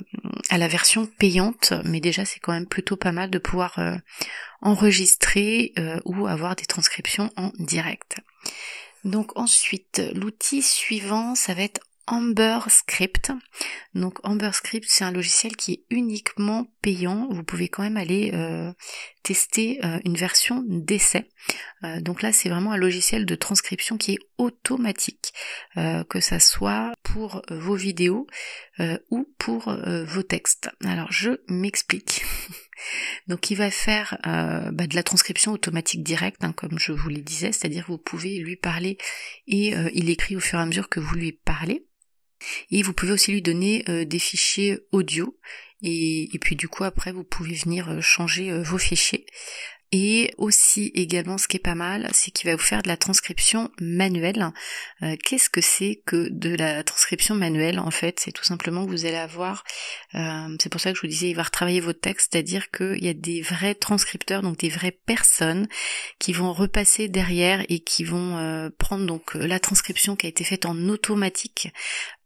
la 0.51 0.69
version 0.69 1.07
payante. 1.07 1.73
Mais 1.85 2.01
déjà, 2.01 2.25
c'est 2.25 2.41
quand 2.41 2.53
même 2.53 2.67
plutôt 2.67 2.97
pas 2.97 3.13
mal 3.13 3.31
de 3.31 3.39
pouvoir 3.39 3.79
enregistrer 4.61 5.73
ou 6.05 6.27
avoir 6.27 6.57
des 6.57 6.67
transcriptions 6.67 7.31
en 7.37 7.53
direct. 7.59 8.17
Donc 9.05 9.37
ensuite, 9.37 10.03
l'outil 10.15 10.63
suivant, 10.63 11.35
ça 11.35 11.55
va 11.55 11.63
être 11.63 11.81
Amber 12.07 12.59
Script. 12.69 13.33
Donc 13.95 14.19
Amber 14.25 14.51
Script, 14.53 14.87
c'est 14.89 15.05
un 15.05 15.13
logiciel 15.13 15.57
qui 15.57 15.73
est 15.73 15.85
uniquement 15.91 16.67
payant. 16.81 17.29
Vous 17.31 17.45
pouvez 17.45 17.69
quand 17.69 17.83
même 17.83 17.97
aller 17.97 18.31
euh, 18.35 18.73
tester 19.23 19.85
euh, 19.85 19.99
une 20.05 20.17
version 20.17 20.65
d'essai. 20.67 21.29
Euh, 21.85 22.01
donc 22.01 22.23
là, 22.23 22.33
c'est 22.33 22.49
vraiment 22.49 22.73
un 22.73 22.77
logiciel 22.77 23.27
de 23.27 23.35
transcription 23.35 23.97
qui 23.97 24.13
est 24.13 24.19
automatique, 24.39 25.33
que 25.77 26.19
ça 26.19 26.41
soit 26.41 26.93
pour 27.05 27.43
vos 27.49 27.77
vidéos 27.77 28.27
ou 29.11 29.29
pour 29.39 29.75
vos 30.07 30.23
textes. 30.23 30.71
Alors 30.85 31.11
je 31.13 31.31
m'explique. 31.49 32.25
Donc 33.29 33.51
il 33.51 33.57
va 33.57 33.71
faire 33.71 34.19
bah, 34.25 34.87
de 34.87 34.95
la 34.95 35.03
transcription 35.03 35.53
automatique 35.53 36.03
directe, 36.03 36.43
hein, 36.43 36.53
comme 36.53 36.79
je 36.79 36.93
vous 36.93 37.09
le 37.09 37.21
disais, 37.21 37.53
c'est-à-dire 37.53 37.85
vous 37.89 37.99
pouvez 37.99 38.39
lui 38.39 38.57
parler 38.57 38.99
et 39.47 39.75
il 39.95 40.11
écrit 40.11 40.37
au 40.37 40.41
fur 40.41 40.59
et 40.59 40.63
à 40.63 40.67
mesure 40.67 40.89
que 40.89 41.01
vous 41.01 41.15
lui 41.15 41.33
parlez. 41.33 41.87
Et 42.71 42.83
vous 42.83 42.93
pouvez 42.93 43.13
aussi 43.13 43.33
lui 43.33 43.43
donner 43.43 43.85
euh, 43.89 44.05
des 44.05 44.19
fichiers 44.19 44.79
audio. 44.93 45.39
Et, 45.85 46.29
puis 46.41 46.55
du 46.55 46.69
coup 46.69 46.85
après 46.85 47.11
vous 47.11 47.25
pouvez 47.25 47.55
venir 47.55 47.91
euh, 47.91 48.01
changer 48.01 48.51
euh, 48.51 48.63
vos 48.63 48.79
fichiers. 48.79 49.27
Et 49.93 50.33
aussi 50.39 50.91
également 50.95 51.37
ce 51.37 51.47
qui 51.47 51.59
est 51.59 51.61
pas 51.61 51.75
mal, 51.75 52.09
c'est 52.15 52.31
qu'il 52.31 52.49
va 52.49 52.57
vous 52.57 52.63
faire 52.63 52.83
de 52.83 52.89
la 52.89 52.97
transcription 52.97 53.71
manuelle. 53.79 54.51
Qu'est-ce 55.23 55.51
que 55.51 55.61
c'est 55.61 56.03
que 56.07 56.29
de 56.31 56.55
la 56.55 56.83
transcription 56.83 57.35
manuelle 57.35 57.79
En 57.79 57.91
fait, 57.91 58.19
c'est 58.19 58.33
tout 58.33 58.43
simplement 58.45 58.87
que 58.87 58.91
vous 58.91 59.05
allez 59.05 59.17
avoir, 59.17 59.65
c'est 60.15 60.71
pour 60.71 60.81
ça 60.81 60.93
que 60.93 60.97
je 60.97 61.03
vous 61.03 61.09
disais, 61.09 61.29
il 61.29 61.37
va 61.37 61.43
retravailler 61.43 61.81
votre 61.81 62.01
texte, 62.01 62.31
c'est-à-dire 62.33 62.71
qu'il 62.71 63.05
y 63.05 63.09
a 63.09 63.15
des 63.15 63.43
vrais 63.43 63.75
transcripteurs, 63.75 64.41
donc 64.41 64.57
des 64.59 64.71
vraies 64.71 64.99
personnes 65.05 65.69
qui 66.19 66.33
vont 66.33 66.55
repasser 66.55 67.09
derrière 67.09 67.63
et 67.69 67.81
qui 67.81 68.05
vont 68.05 68.71
prendre 68.79 69.05
donc 69.05 69.35
la 69.35 69.61
transcription 69.61 70.17
qui 70.17 70.25
a 70.25 70.31
été 70.31 70.43
faite 70.43 70.65
en 70.65 70.89
automatique 70.89 71.69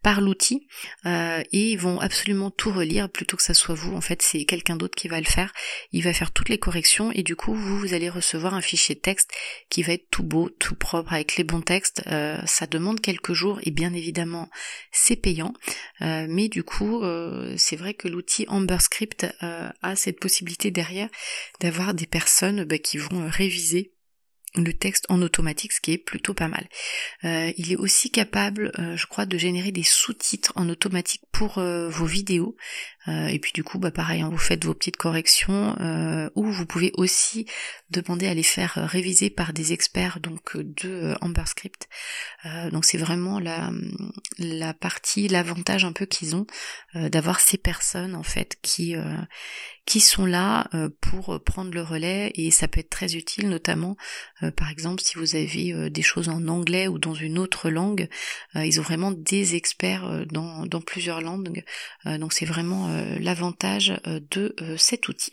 par 0.06 0.20
l'outil 0.20 0.68
euh, 1.04 1.42
et 1.50 1.72
ils 1.72 1.78
vont 1.80 1.98
absolument 1.98 2.52
tout 2.52 2.70
relire 2.70 3.10
plutôt 3.10 3.36
que 3.36 3.42
ça 3.42 3.54
soit 3.54 3.74
vous. 3.74 3.92
En 3.96 4.00
fait, 4.00 4.22
c'est 4.22 4.44
quelqu'un 4.44 4.76
d'autre 4.76 4.94
qui 4.94 5.08
va 5.08 5.18
le 5.18 5.26
faire. 5.26 5.52
Il 5.90 6.04
va 6.04 6.12
faire 6.12 6.30
toutes 6.30 6.48
les 6.48 6.58
corrections 6.58 7.10
et 7.10 7.24
du 7.24 7.34
coup, 7.34 7.56
vous, 7.56 7.92
allez 7.92 8.08
recevoir 8.08 8.54
un 8.54 8.60
fichier 8.60 8.94
texte 8.94 9.32
qui 9.68 9.82
va 9.82 9.94
être 9.94 10.08
tout 10.12 10.22
beau, 10.22 10.48
tout 10.48 10.76
propre 10.76 11.12
avec 11.12 11.34
les 11.34 11.42
bons 11.42 11.60
textes. 11.60 12.04
Euh, 12.06 12.38
ça 12.46 12.68
demande 12.68 13.00
quelques 13.00 13.32
jours 13.32 13.58
et 13.64 13.72
bien 13.72 13.92
évidemment, 13.94 14.48
c'est 14.92 15.16
payant. 15.16 15.52
Euh, 16.02 16.28
mais 16.30 16.46
du 16.46 16.62
coup, 16.62 17.02
c'est 17.56 17.74
vrai 17.74 17.94
que 17.94 18.06
l'outil 18.06 18.44
Amber 18.46 18.78
Script 18.78 19.26
a 19.40 19.96
cette 19.96 20.20
possibilité 20.20 20.70
derrière 20.70 21.08
d'avoir 21.58 21.94
des 21.94 22.06
personnes 22.06 22.62
bah, 22.62 22.78
qui 22.78 22.96
vont 22.96 23.28
réviser 23.28 23.95
le 24.64 24.72
texte 24.72 25.06
en 25.08 25.22
automatique, 25.22 25.72
ce 25.72 25.80
qui 25.80 25.92
est 25.92 25.98
plutôt 25.98 26.34
pas 26.34 26.48
mal. 26.48 26.66
Euh, 27.24 27.52
il 27.56 27.72
est 27.72 27.76
aussi 27.76 28.10
capable, 28.10 28.72
euh, 28.78 28.96
je 28.96 29.06
crois, 29.06 29.26
de 29.26 29.38
générer 29.38 29.72
des 29.72 29.82
sous-titres 29.82 30.52
en 30.56 30.68
automatique 30.68 31.22
pour 31.32 31.58
euh, 31.58 31.88
vos 31.88 32.06
vidéos. 32.06 32.56
Et 33.08 33.38
puis 33.38 33.52
du 33.54 33.62
coup, 33.62 33.78
bah 33.78 33.90
pareil, 33.90 34.20
hein, 34.20 34.30
vous 34.30 34.38
faites 34.38 34.64
vos 34.64 34.74
petites 34.74 34.96
corrections, 34.96 35.76
ou 36.34 36.44
vous 36.44 36.66
pouvez 36.66 36.92
aussi 36.94 37.46
demander 37.90 38.26
à 38.26 38.34
les 38.34 38.42
faire 38.42 38.74
réviser 38.74 39.30
par 39.30 39.52
des 39.52 39.72
experts 39.72 40.20
donc 40.20 40.56
de 40.56 41.14
Amber 41.20 41.46
Script. 41.46 41.88
donc 42.72 42.84
c'est 42.84 42.98
vraiment 42.98 43.38
la, 43.38 43.70
la 44.38 44.74
partie, 44.74 45.28
l'avantage 45.28 45.84
un 45.84 45.92
peu 45.92 46.06
qu'ils 46.06 46.34
ont 46.34 46.46
d'avoir 46.94 47.40
ces 47.40 47.58
personnes 47.58 48.14
en 48.14 48.22
fait 48.22 48.56
qui 48.62 48.96
qui 49.84 50.00
sont 50.00 50.26
là 50.26 50.68
pour 51.00 51.40
prendre 51.44 51.72
le 51.72 51.82
relais 51.82 52.32
et 52.34 52.50
ça 52.50 52.66
peut 52.66 52.80
être 52.80 52.90
très 52.90 53.14
utile 53.14 53.48
notamment 53.48 53.96
euh, 54.42 54.50
par 54.50 54.70
exemple, 54.70 55.02
si 55.02 55.18
vous 55.18 55.36
avez 55.36 55.72
euh, 55.72 55.90
des 55.90 56.02
choses 56.02 56.28
en 56.28 56.46
anglais 56.48 56.88
ou 56.88 56.98
dans 56.98 57.14
une 57.14 57.38
autre 57.38 57.70
langue, 57.70 58.08
euh, 58.54 58.64
ils 58.64 58.80
ont 58.80 58.82
vraiment 58.82 59.10
des 59.10 59.54
experts 59.54 60.26
dans, 60.30 60.66
dans 60.66 60.80
plusieurs 60.80 61.20
langues. 61.20 61.64
donc 62.04 62.32
c'est 62.32 62.46
vraiment 62.46 62.95
l'avantage 63.20 63.94
de 64.04 64.54
cet 64.76 65.08
outil. 65.08 65.32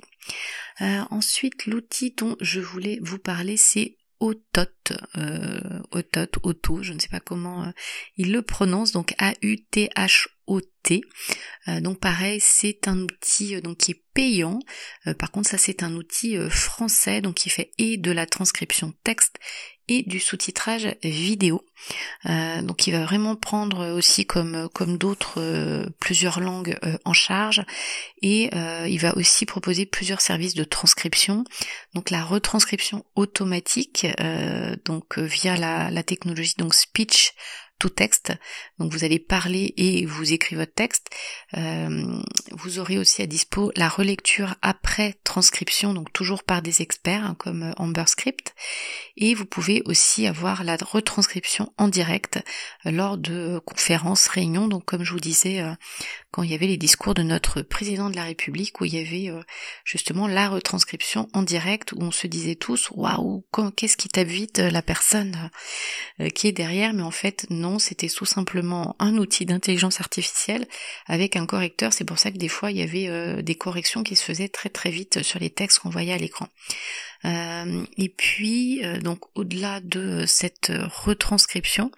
ensuite, 0.79 1.65
l'outil 1.65 2.11
dont 2.11 2.35
je 2.41 2.59
voulais 2.59 2.99
vous 3.01 3.19
parler, 3.19 3.57
c'est 3.57 3.97
Autot, 4.19 4.93
euh, 5.17 5.81
Autot, 5.91 6.39
Auto, 6.43 6.81
je 6.81 6.93
ne 6.93 6.99
sais 6.99 7.09
pas 7.09 7.19
comment 7.19 7.73
il 8.15 8.31
le 8.31 8.41
prononce, 8.41 8.93
donc 8.93 9.13
A-U-T-H-O-T. 9.17 11.01
donc 11.81 11.99
pareil, 11.99 12.39
c'est 12.41 12.87
un 12.87 12.99
outil 12.99 13.59
donc 13.61 13.79
qui 13.79 13.91
est 13.91 14.03
payant. 14.13 14.59
par 15.19 15.29
contre, 15.31 15.49
ça 15.49 15.57
c'est 15.57 15.83
un 15.83 15.93
outil 15.95 16.37
français, 16.49 17.19
donc 17.19 17.35
qui 17.35 17.49
fait 17.49 17.71
et 17.77 17.97
de 17.97 18.11
la 18.11 18.25
transcription 18.25 18.93
texte 19.03 19.39
et 19.87 20.03
du 20.03 20.19
sous-titrage 20.19 20.95
vidéo. 21.03 21.65
Euh, 22.25 22.61
donc 22.61 22.87
il 22.87 22.91
va 22.91 23.03
vraiment 23.03 23.35
prendre 23.35 23.91
aussi 23.91 24.25
comme 24.25 24.69
comme 24.73 24.97
d'autres 24.97 25.41
euh, 25.41 25.85
plusieurs 25.99 26.39
langues 26.39 26.77
euh, 26.85 26.97
en 27.03 27.13
charge 27.13 27.63
et 28.21 28.49
il 28.85 28.99
va 28.99 29.17
aussi 29.17 29.45
proposer 29.45 29.85
plusieurs 29.85 30.21
services 30.21 30.53
de 30.53 30.63
transcription. 30.63 31.43
Donc 31.93 32.09
la 32.09 32.23
retranscription 32.23 33.05
automatique 33.15 34.07
donc 34.85 35.19
via 35.19 35.57
la, 35.57 35.91
la 35.91 36.03
technologie 36.03 36.55
donc 36.57 36.73
speech 36.73 37.33
texte. 37.89 38.33
Donc 38.79 38.91
vous 38.91 39.03
allez 39.03 39.19
parler 39.19 39.73
et 39.77 40.05
vous 40.05 40.33
écrivez 40.33 40.61
votre 40.61 40.73
texte. 40.73 41.09
Euh, 41.55 42.21
vous 42.51 42.79
aurez 42.79 42.97
aussi 42.97 43.21
à 43.21 43.27
dispo 43.27 43.71
la 43.75 43.89
relecture 43.89 44.55
après 44.61 45.15
transcription, 45.23 45.93
donc 45.93 46.11
toujours 46.13 46.43
par 46.43 46.61
des 46.61 46.81
experts 46.81 47.25
hein, 47.25 47.35
comme 47.37 47.63
euh, 47.63 47.73
Amber 47.77 48.05
Script. 48.07 48.53
Et 49.17 49.33
vous 49.35 49.45
pouvez 49.45 49.81
aussi 49.85 50.27
avoir 50.27 50.63
la 50.63 50.75
retranscription 50.75 51.73
en 51.77 51.87
direct 51.87 52.43
euh, 52.85 52.91
lors 52.91 53.17
de 53.17 53.59
conférences, 53.65 54.27
réunions. 54.27 54.67
Donc 54.67 54.85
comme 54.85 55.03
je 55.03 55.11
vous 55.11 55.19
disais, 55.19 55.63
quand 56.31 56.43
il 56.43 56.51
y 56.51 56.55
avait 56.55 56.67
les 56.67 56.77
discours 56.77 57.13
de 57.13 57.23
notre 57.23 57.61
président 57.61 58.09
de 58.09 58.15
la 58.15 58.23
République, 58.23 58.81
où 58.81 58.85
il 58.85 58.95
y 58.95 58.99
avait 58.99 59.31
justement 59.83 60.27
la 60.27 60.49
retranscription 60.49 61.27
en 61.33 61.43
direct, 61.43 61.93
où 61.93 61.97
on 62.01 62.11
se 62.11 62.27
disait 62.27 62.55
tous, 62.55 62.89
waouh, 62.91 63.45
qu'est-ce 63.75 63.97
qui 63.97 64.09
t'habite 64.09 64.59
la 64.59 64.81
personne 64.81 65.49
qui 66.33 66.47
est 66.47 66.51
derrière, 66.51 66.93
mais 66.93 67.03
en 67.03 67.11
fait 67.11 67.45
non, 67.49 67.72
c'était 67.79 68.07
tout 68.07 68.25
simplement 68.25 68.95
un 68.99 69.17
outil 69.17 69.45
d'intelligence 69.45 69.99
artificielle 69.99 70.67
avec 71.07 71.35
un 71.35 71.45
correcteur. 71.45 71.93
C'est 71.93 72.05
pour 72.05 72.19
ça 72.19 72.31
que 72.31 72.37
des 72.37 72.47
fois 72.47 72.71
il 72.71 72.77
y 72.77 72.81
avait 72.81 73.07
euh, 73.07 73.41
des 73.41 73.55
corrections 73.55 74.03
qui 74.03 74.15
se 74.15 74.23
faisaient 74.23 74.49
très 74.49 74.69
très 74.69 74.91
vite 74.91 75.23
sur 75.23 75.39
les 75.39 75.49
textes 75.49 75.79
qu'on 75.79 75.89
voyait 75.89 76.13
à 76.13 76.17
l'écran. 76.17 76.47
Euh, 77.25 77.85
et 77.97 78.09
puis, 78.09 78.83
euh, 78.83 78.99
donc 78.99 79.21
au-delà 79.35 79.79
de 79.79 80.25
cette 80.27 80.71
retranscription, 81.05 81.91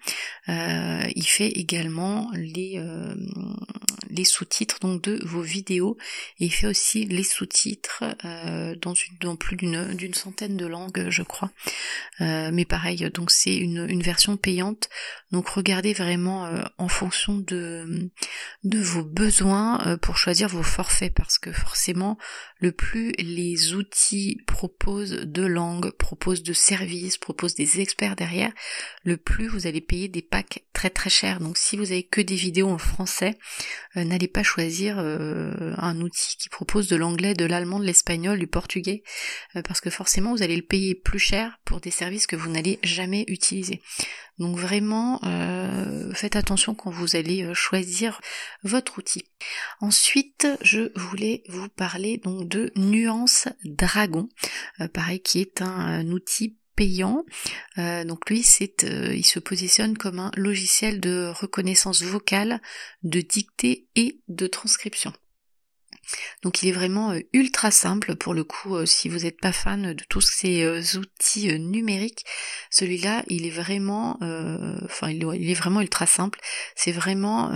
euh, 0.50 1.04
il 1.16 1.26
fait 1.26 1.50
également 1.50 2.30
les, 2.34 2.82
sous-titres 4.24 4.80
donc 4.80 5.04
de 5.04 5.20
vos 5.26 5.42
vidéos 5.42 5.98
et 6.40 6.46
il 6.46 6.52
fait 6.52 6.68
aussi 6.68 7.06
les 7.06 7.24
sous-titres 7.24 8.04
dans, 8.82 9.36
plus 9.36 9.56
d'une, 9.56 9.94
d'une 9.94 10.14
centaine 10.14 10.58
de 10.58 10.66
langues, 10.66 11.10
je 11.10 11.22
crois. 11.22 11.52
mais 12.20 12.66
pareil, 12.66 13.10
donc 13.14 13.32
c'est 13.32 13.56
une, 13.56 14.02
version 14.02 14.36
payante. 14.38 14.90
Donc 15.32 15.50
regardez 15.50 15.94
vraiment 15.94 16.50
en 16.78 16.88
fonction 16.88 17.38
de 17.38 18.10
vos 18.64 19.04
besoins 19.04 19.98
pour 20.02 20.18
choisir 20.18 20.50
vos 20.50 20.64
forfaits 20.64 21.14
parce 21.14 21.38
que 21.38 21.52
forcément, 21.52 22.18
le 22.60 22.72
plus 22.72 23.12
les 23.20 23.74
outils 23.74 24.42
proposent 24.48 25.15
de 25.24 25.46
langues, 25.46 25.92
propose 25.92 26.44
de 26.44 26.54
services, 26.54 27.18
propose 27.18 27.56
des 27.56 27.80
experts 27.80 28.16
derrière, 28.16 28.52
le 29.04 29.18
plus 29.18 29.48
vous 29.48 29.68
allez 29.68 29.82
payer 29.82 30.08
des 30.08 30.22
packs 30.22 30.64
très 30.74 30.90
très 30.90 31.10
chers. 31.10 31.40
Donc 31.40 31.58
si 31.58 31.78
vous 31.78 31.92
avez 31.92 32.04
que 32.04 32.22
des 32.22 32.36
vidéos 32.36 32.70
en 32.70 32.78
français, 32.78 33.38
euh, 33.98 34.04
n'allez 34.04 34.28
pas 34.28 34.44
choisir 34.44 34.98
euh, 35.00 35.74
un 35.78 36.02
outil 36.02 36.38
qui 36.38 36.50
propose 36.50 36.88
de 36.88 36.96
l'anglais, 36.96 37.34
de 37.34 37.46
l'allemand, 37.46 37.80
de 37.80 37.86
l'espagnol, 37.86 38.40
du 38.40 38.48
portugais, 38.48 39.04
euh, 39.56 39.62
parce 39.62 39.82
que 39.82 39.90
forcément 39.90 40.36
vous 40.36 40.44
allez 40.44 40.56
le 40.56 40.62
payer 40.62 40.96
plus 40.96 41.20
cher 41.20 41.60
pour 41.66 41.80
des 41.80 41.92
services 41.92 42.28
que 42.28 42.36
vous 42.36 42.50
n'allez 42.50 42.80
jamais 42.84 43.26
utiliser. 43.28 43.82
Donc 44.38 44.58
vraiment, 44.58 45.22
faites 46.14 46.36
attention 46.36 46.76
quand 46.76 46.92
vous 46.92 47.16
allez 47.16 47.54
choisir 47.54 48.20
votre 48.64 48.98
outil. 48.98 49.24
Ensuite, 49.80 50.46
je 50.62 50.92
voulais 51.00 51.42
vous 51.48 51.70
parler 51.70 52.18
donc 52.18 52.50
de 52.50 52.70
Nuance 52.76 53.48
Dragon, 53.64 54.28
qui 55.24 55.40
est 55.40 55.62
un 55.62 56.08
outil 56.12 56.58
payant. 56.76 57.26
Euh, 57.78 58.04
donc 58.04 58.30
lui, 58.30 58.44
c'est, 58.44 58.84
euh, 58.84 59.14
il 59.16 59.26
se 59.26 59.40
positionne 59.40 59.98
comme 59.98 60.20
un 60.20 60.32
logiciel 60.36 61.00
de 61.00 61.32
reconnaissance 61.34 62.04
vocale, 62.04 62.62
de 63.04 63.22
dictée 63.22 63.88
et 63.96 64.20
de 64.28 64.48
transcription. 64.48 65.14
Donc 66.44 66.62
il 66.62 66.70
est 66.70 66.74
vraiment 66.74 67.12
euh, 67.12 67.20
ultra 67.34 67.72
simple 67.72 68.16
pour 68.16 68.34
le 68.34 68.44
coup 68.44 68.76
euh, 68.76 68.86
si 68.86 69.10
vous 69.10 69.20
n'êtes 69.20 69.40
pas 69.40 69.52
fan 69.52 69.94
de 69.94 70.04
tous 70.10 70.22
ces 70.22 70.64
euh, 70.64 70.82
outils 70.98 71.60
numériques, 71.60 72.26
celui-là 72.70 73.24
il 73.28 73.46
est 73.46 73.52
vraiment 73.52 74.18
enfin 74.84 75.10
il, 75.10 75.50
est 75.50 75.54
vraiment 75.54 75.82
ultra 75.82 76.06
simple. 76.06 76.40
C'est 76.76 76.92
vraiment 76.92 77.50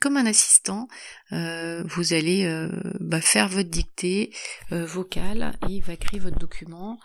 comme 0.00 0.16
un 0.16 0.26
assistant. 0.26 0.88
vous 1.30 2.12
allez 2.12 2.68
bah, 3.00 3.20
faire 3.20 3.48
votre 3.48 3.68
dictée 3.68 4.30
vocale 4.70 5.54
et 5.68 5.72
il 5.72 5.82
va 5.82 5.96
créer 5.96 6.20
votre 6.20 6.38
document. 6.38 6.98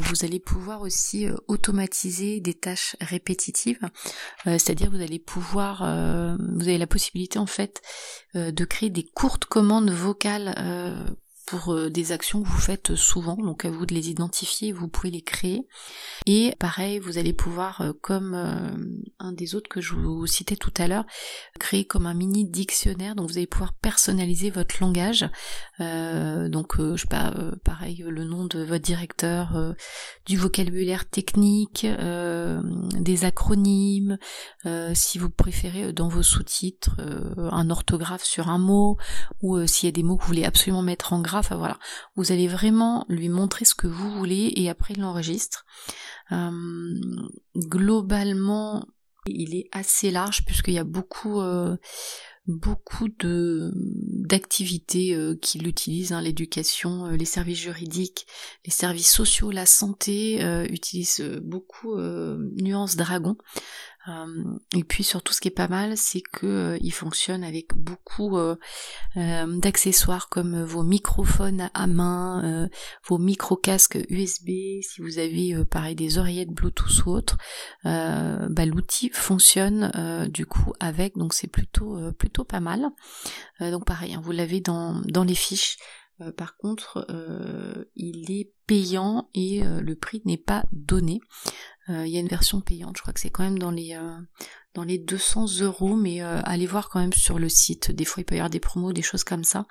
Vous 0.00 0.24
allez 0.24 0.40
pouvoir 0.40 0.82
aussi 0.82 1.26
automatiser 1.48 2.40
des 2.40 2.54
tâches 2.54 2.96
répétitives, 3.00 3.80
c'est-à-dire 4.44 4.90
vous 4.90 5.02
allez 5.02 5.18
pouvoir, 5.18 5.82
vous 6.38 6.62
avez 6.62 6.78
la 6.78 6.86
possibilité 6.86 7.38
en 7.38 7.46
fait 7.46 7.82
de 8.34 8.64
créer 8.64 8.90
des 8.90 9.04
courtes 9.04 9.46
commandes 9.46 9.90
vocales 9.90 10.54
euh, 10.58 10.94
pour 11.46 11.72
euh, 11.72 11.88
des 11.88 12.10
actions 12.10 12.42
que 12.42 12.48
vous 12.48 12.58
faites 12.58 12.96
souvent, 12.96 13.36
donc 13.36 13.64
à 13.64 13.70
vous 13.70 13.86
de 13.86 13.94
les 13.94 14.10
identifier, 14.10 14.72
vous 14.72 14.88
pouvez 14.88 15.12
les 15.12 15.22
créer. 15.22 15.66
Et 16.26 16.54
pareil, 16.58 16.98
vous 16.98 17.18
allez 17.18 17.32
pouvoir, 17.32 17.80
euh, 17.80 17.92
comme 18.02 18.34
euh, 18.34 18.76
un 19.20 19.32
des 19.32 19.54
autres 19.54 19.68
que 19.68 19.80
je 19.80 19.94
vous 19.94 20.26
citais 20.26 20.56
tout 20.56 20.74
à 20.76 20.88
l'heure, 20.88 21.06
créer 21.60 21.86
comme 21.86 22.06
un 22.06 22.14
mini 22.14 22.44
dictionnaire, 22.44 23.14
donc 23.14 23.30
vous 23.30 23.38
allez 23.38 23.46
pouvoir 23.46 23.74
personnaliser 23.74 24.50
votre 24.50 24.76
langage. 24.80 25.24
donc 25.78 26.76
je 26.78 26.96
sais 26.96 27.06
pas, 27.08 27.32
pareil, 27.64 28.04
le 28.06 28.24
nom 28.24 28.44
de 28.46 28.62
votre 28.62 28.84
directeur, 28.84 29.74
du 30.24 30.36
vocabulaire 30.36 31.08
technique, 31.08 31.86
des 31.86 33.24
acronymes, 33.24 34.18
si 34.94 35.18
vous 35.18 35.30
préférez 35.30 35.92
dans 35.92 36.08
vos 36.08 36.22
sous-titres 36.22 36.96
un 37.36 37.70
orthographe 37.70 38.24
sur 38.24 38.48
un 38.48 38.58
mot, 38.58 38.96
ou 39.42 39.64
s'il 39.66 39.86
y 39.86 39.90
a 39.90 39.92
des 39.92 40.02
mots 40.02 40.16
que 40.16 40.22
vous 40.22 40.28
voulez 40.28 40.44
absolument 40.44 40.82
mettre 40.82 41.12
en 41.12 41.20
gras 41.20 41.35
Enfin 41.38 41.56
voilà, 41.56 41.78
vous 42.16 42.32
allez 42.32 42.48
vraiment 42.48 43.04
lui 43.08 43.28
montrer 43.28 43.64
ce 43.64 43.74
que 43.74 43.86
vous 43.86 44.10
voulez 44.10 44.52
et 44.56 44.68
après 44.68 44.94
il 44.94 45.00
l'enregistre. 45.00 45.64
Euh, 46.32 46.50
globalement, 47.56 48.86
il 49.26 49.54
est 49.54 49.68
assez 49.72 50.10
large 50.10 50.44
puisqu'il 50.44 50.74
y 50.74 50.78
a 50.78 50.84
beaucoup 50.84 51.40
euh, 51.40 51.76
beaucoup 52.46 53.08
de 53.08 53.72
d'activités 53.74 55.14
euh, 55.14 55.36
qui 55.40 55.58
l'utilisent, 55.58 56.12
hein, 56.12 56.20
l'éducation, 56.20 57.06
les 57.06 57.24
services 57.24 57.58
juridiques, 57.58 58.26
les 58.64 58.72
services 58.72 59.10
sociaux, 59.10 59.50
la 59.50 59.66
santé 59.66 60.40
utilisent 60.70 61.40
beaucoup 61.42 61.96
Nuance 61.96 62.96
Dragon. 62.96 63.36
Euh, 64.08 64.58
et 64.74 64.84
puis 64.84 65.02
surtout 65.02 65.32
ce 65.32 65.40
qui 65.40 65.48
est 65.48 65.52
pas 65.52 65.68
mal, 65.68 65.96
c'est 65.96 66.20
que 66.20 66.46
euh, 66.46 66.78
il 66.80 66.92
fonctionne 66.92 67.42
avec 67.42 67.74
beaucoup 67.74 68.38
euh, 68.38 68.56
d'accessoires 69.14 70.28
comme 70.28 70.62
vos 70.62 70.82
microphones 70.82 71.70
à 71.74 71.86
main, 71.86 72.68
vos 73.06 73.18
micro-casques 73.18 73.98
USB, 74.08 74.48
si 74.82 75.00
vous 75.00 75.18
avez 75.18 75.64
pareil 75.64 75.94
des 75.94 76.18
oreillettes 76.18 76.50
Bluetooth 76.50 77.06
ou 77.06 77.10
autre, 77.10 77.36
bah, 77.84 78.66
l'outil 78.66 79.10
fonctionne 79.10 79.90
du 80.30 80.46
coup 80.46 80.72
avec, 80.80 81.16
donc 81.16 81.34
c'est 81.34 81.46
plutôt 81.46 82.12
plutôt 82.12 82.44
pas 82.44 82.60
mal. 82.60 82.90
donc 83.60 83.84
pareil, 83.84 84.14
hein, 84.14 84.20
vous 84.22 84.32
l'avez 84.32 84.60
dans, 84.60 85.00
dans 85.06 85.24
les 85.24 85.34
fiches. 85.34 85.78
par 86.36 86.56
contre, 86.56 87.06
il 87.94 88.30
est 88.30 88.52
payant 88.66 89.30
et 89.34 89.62
le 89.62 89.94
prix 89.94 90.22
n'est 90.24 90.36
pas 90.36 90.64
donné. 90.72 91.20
Euh, 91.88 92.06
il 92.06 92.12
y 92.12 92.16
a 92.16 92.20
une 92.20 92.28
version 92.28 92.60
payante, 92.60 92.96
je 92.96 93.02
crois 93.02 93.12
que 93.12 93.20
c'est 93.20 93.30
quand 93.30 93.44
même 93.44 93.58
dans 93.58 93.70
les 93.70 93.94
euh, 93.94 94.18
dans 94.76 94.84
les 94.84 94.98
200 94.98 95.62
euros, 95.62 95.96
mais 95.96 96.22
euh, 96.22 96.42
allez 96.44 96.66
voir 96.66 96.90
quand 96.90 97.00
même 97.00 97.14
sur 97.14 97.38
le 97.38 97.48
site. 97.48 97.90
Des 97.90 98.04
fois, 98.04 98.20
il 98.20 98.24
peut 98.24 98.34
y 98.34 98.38
avoir 98.38 98.50
des 98.50 98.60
promos, 98.60 98.92
des 98.92 99.00
choses 99.00 99.24
comme 99.24 99.42
ça. 99.42 99.66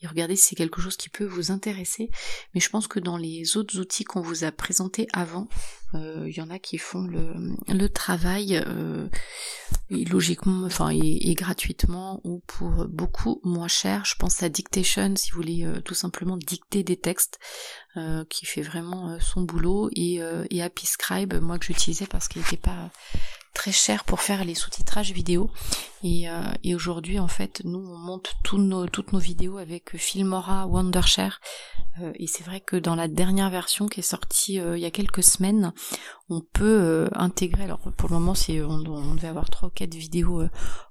Et 0.00 0.06
regardez 0.06 0.34
si 0.34 0.48
c'est 0.48 0.56
quelque 0.56 0.80
chose 0.80 0.96
qui 0.96 1.10
peut 1.10 1.26
vous 1.26 1.50
intéresser. 1.50 2.10
Mais 2.54 2.60
je 2.60 2.70
pense 2.70 2.88
que 2.88 2.98
dans 2.98 3.18
les 3.18 3.58
autres 3.58 3.78
outils 3.78 4.04
qu'on 4.04 4.22
vous 4.22 4.44
a 4.44 4.52
présentés 4.52 5.08
avant, 5.12 5.46
il 5.94 6.36
y 6.36 6.42
en 6.42 6.50
a 6.50 6.58
qui 6.58 6.76
font 6.76 7.04
le, 7.04 7.88
travail 7.88 8.62
logiquement, 9.88 10.66
enfin, 10.66 10.90
et, 10.90 11.34
gratuitement 11.34 12.20
ou 12.24 12.42
pour 12.46 12.86
beaucoup 12.88 13.40
moins 13.44 13.68
cher. 13.68 14.04
Je 14.04 14.14
pense 14.18 14.42
à 14.42 14.50
Dictation 14.50 15.16
si 15.16 15.30
vous 15.30 15.36
voulez 15.36 15.66
tout 15.86 15.94
simplement 15.94 16.36
dicter 16.36 16.82
des 16.82 16.98
textes. 16.98 17.38
Euh, 17.96 18.26
qui 18.28 18.44
fait 18.44 18.60
vraiment 18.60 19.08
euh, 19.08 19.18
son 19.20 19.40
boulot 19.40 19.88
et, 19.96 20.20
euh, 20.20 20.44
et 20.50 20.62
Happy 20.62 20.84
Scribe 20.84 21.32
moi 21.40 21.58
que 21.58 21.64
j'utilisais 21.64 22.06
parce 22.06 22.28
qu'il 22.28 22.42
n'était 22.42 22.58
pas 22.58 22.90
très 23.56 23.72
cher 23.72 24.04
pour 24.04 24.20
faire 24.20 24.44
les 24.44 24.54
sous-titrages 24.54 25.12
vidéo. 25.12 25.50
Et, 26.04 26.26
et 26.62 26.74
aujourd'hui 26.74 27.18
en 27.18 27.26
fait 27.26 27.62
nous 27.64 27.78
on 27.78 27.96
monte 27.96 28.34
nos, 28.52 28.86
toutes 28.86 29.12
nos 29.12 29.18
vidéos 29.18 29.56
avec 29.56 29.96
Filmora 29.96 30.66
Wondershare. 30.66 31.40
Et 32.14 32.26
c'est 32.26 32.44
vrai 32.44 32.60
que 32.60 32.76
dans 32.76 32.94
la 32.94 33.08
dernière 33.08 33.48
version 33.48 33.88
qui 33.88 34.00
est 34.00 34.02
sortie 34.04 34.56
il 34.56 34.78
y 34.78 34.84
a 34.84 34.90
quelques 34.90 35.24
semaines 35.24 35.72
on 36.28 36.42
peut 36.42 37.08
intégrer 37.12 37.64
alors 37.64 37.80
pour 37.96 38.10
le 38.10 38.14
moment 38.14 38.34
c'est 38.34 38.60
on, 38.60 38.84
on, 38.86 39.14
devait 39.14 39.28
avoir 39.28 39.48
trois 39.48 39.70
ou 39.70 39.72
quatre 39.72 39.94
vidéos 39.94 40.42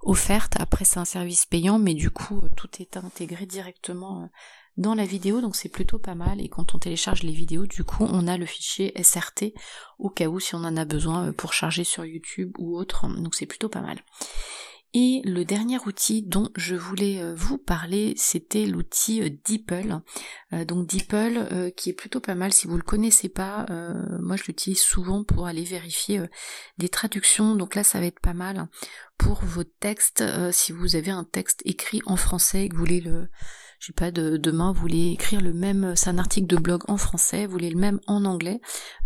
offertes. 0.01 0.55
Après 0.59 0.83
c'est 0.83 0.99
un 0.99 1.05
service 1.05 1.45
payant 1.45 1.77
mais 1.77 1.93
du 1.93 2.09
coup 2.09 2.41
tout 2.57 2.69
est 2.79 2.97
intégré 2.97 3.45
directement 3.45 4.29
dans 4.77 4.93
la 4.93 5.05
vidéo, 5.05 5.41
donc 5.41 5.55
c'est 5.55 5.69
plutôt 5.69 5.99
pas 5.99 6.15
mal. 6.15 6.41
Et 6.41 6.49
quand 6.49 6.75
on 6.75 6.79
télécharge 6.79 7.23
les 7.23 7.31
vidéos, 7.31 7.65
du 7.65 7.83
coup, 7.83 8.05
on 8.09 8.27
a 8.27 8.37
le 8.37 8.45
fichier 8.45 8.93
SRT 9.01 9.53
au 9.99 10.09
cas 10.09 10.27
où 10.27 10.39
si 10.39 10.55
on 10.55 10.63
en 10.63 10.77
a 10.77 10.85
besoin 10.85 11.27
euh, 11.27 11.31
pour 11.31 11.53
charger 11.53 11.83
sur 11.83 12.05
YouTube 12.05 12.51
ou 12.57 12.77
autre. 12.77 13.07
Donc 13.07 13.35
c'est 13.35 13.45
plutôt 13.45 13.69
pas 13.69 13.81
mal. 13.81 13.99
Et 14.97 15.21
le 15.25 15.43
dernier 15.43 15.77
outil 15.85 16.21
dont 16.21 16.49
je 16.55 16.73
voulais 16.73 17.21
euh, 17.21 17.33
vous 17.35 17.57
parler, 17.57 18.13
c'était 18.17 18.65
l'outil 18.65 19.21
euh, 19.21 19.29
DeepL. 19.45 20.01
Donc 20.67 20.87
DeepL 20.87 21.73
qui 21.75 21.89
est 21.89 21.93
plutôt 21.93 22.21
pas 22.21 22.35
mal. 22.35 22.53
Si 22.53 22.65
vous 22.65 22.77
le 22.77 22.81
connaissez 22.81 23.27
pas, 23.27 23.65
moi 24.21 24.37
je 24.37 24.43
l'utilise 24.45 24.79
souvent 24.79 25.25
pour 25.25 25.47
aller 25.47 25.65
vérifier 25.65 26.21
des 26.77 26.87
traductions. 26.87 27.55
Donc 27.55 27.75
là 27.75 27.83
ça 27.83 27.99
va 27.99 28.05
être 28.05 28.21
pas 28.21 28.33
mal 28.33 28.69
pour 29.17 29.43
vos 29.43 29.65
textes. 29.65 30.23
si 30.53 30.71
vous 30.71 30.95
avez 30.95 31.11
un 31.11 31.25
texte 31.25 31.61
écrit 31.65 32.01
en 32.05 32.15
français 32.15 32.63
et 32.63 32.69
que 32.69 32.75
vous 32.75 32.79
voulez 32.79 33.01
le 33.01 33.27
je 33.79 33.87
sais 33.87 33.93
pas, 33.93 34.11
de, 34.11 34.37
demain 34.37 34.71
vous 34.71 34.81
voulez 34.81 35.11
écrire 35.11 35.41
le 35.41 35.53
même, 35.53 35.93
c'est 35.95 36.09
un 36.09 36.17
article 36.17 36.47
de 36.47 36.57
blog 36.57 36.83
en 36.87 36.97
français, 36.97 37.45
vous 37.45 37.51
voulez 37.51 37.69
le 37.69 37.79
même 37.79 37.99
en 38.07 38.25
anglais, 38.25 38.59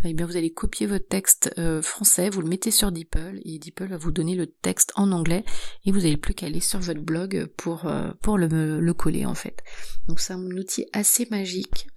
eh 0.04 0.14
bien 0.14 0.26
vous 0.26 0.38
allez 0.38 0.52
copier 0.52 0.88
votre 0.88 1.08
texte 1.08 1.54
euh, 1.58 1.82
français, 1.82 2.30
vous 2.30 2.42
le 2.42 2.48
mettez 2.48 2.72
sur 2.72 2.92
DeepL 2.92 3.40
et 3.44 3.60
DeepL 3.60 3.88
va 3.88 3.98
vous 3.98 4.12
donner 4.12 4.36
le 4.36 4.48
texte 4.48 4.92
en 4.96 5.12
anglais 5.12 5.44
et 5.86 5.92
vous 5.92 6.02
n'avez 6.02 6.18
plus 6.18 6.34
qu'à 6.34 6.46
aller 6.46 6.60
sur 6.60 6.80
votre 6.80 7.02
blog 7.02 7.48
pour, 7.58 7.86
euh, 7.86 8.12
pour 8.22 8.38
le, 8.38 8.80
le 8.80 8.94
coller 8.94 9.26
en 9.26 9.36
fait. 9.36 9.64
Donc 10.08 10.20
c'est 10.20 10.34
un 10.34 10.52
outil 10.52 10.86
assez 10.94 11.28
magique 11.30 11.88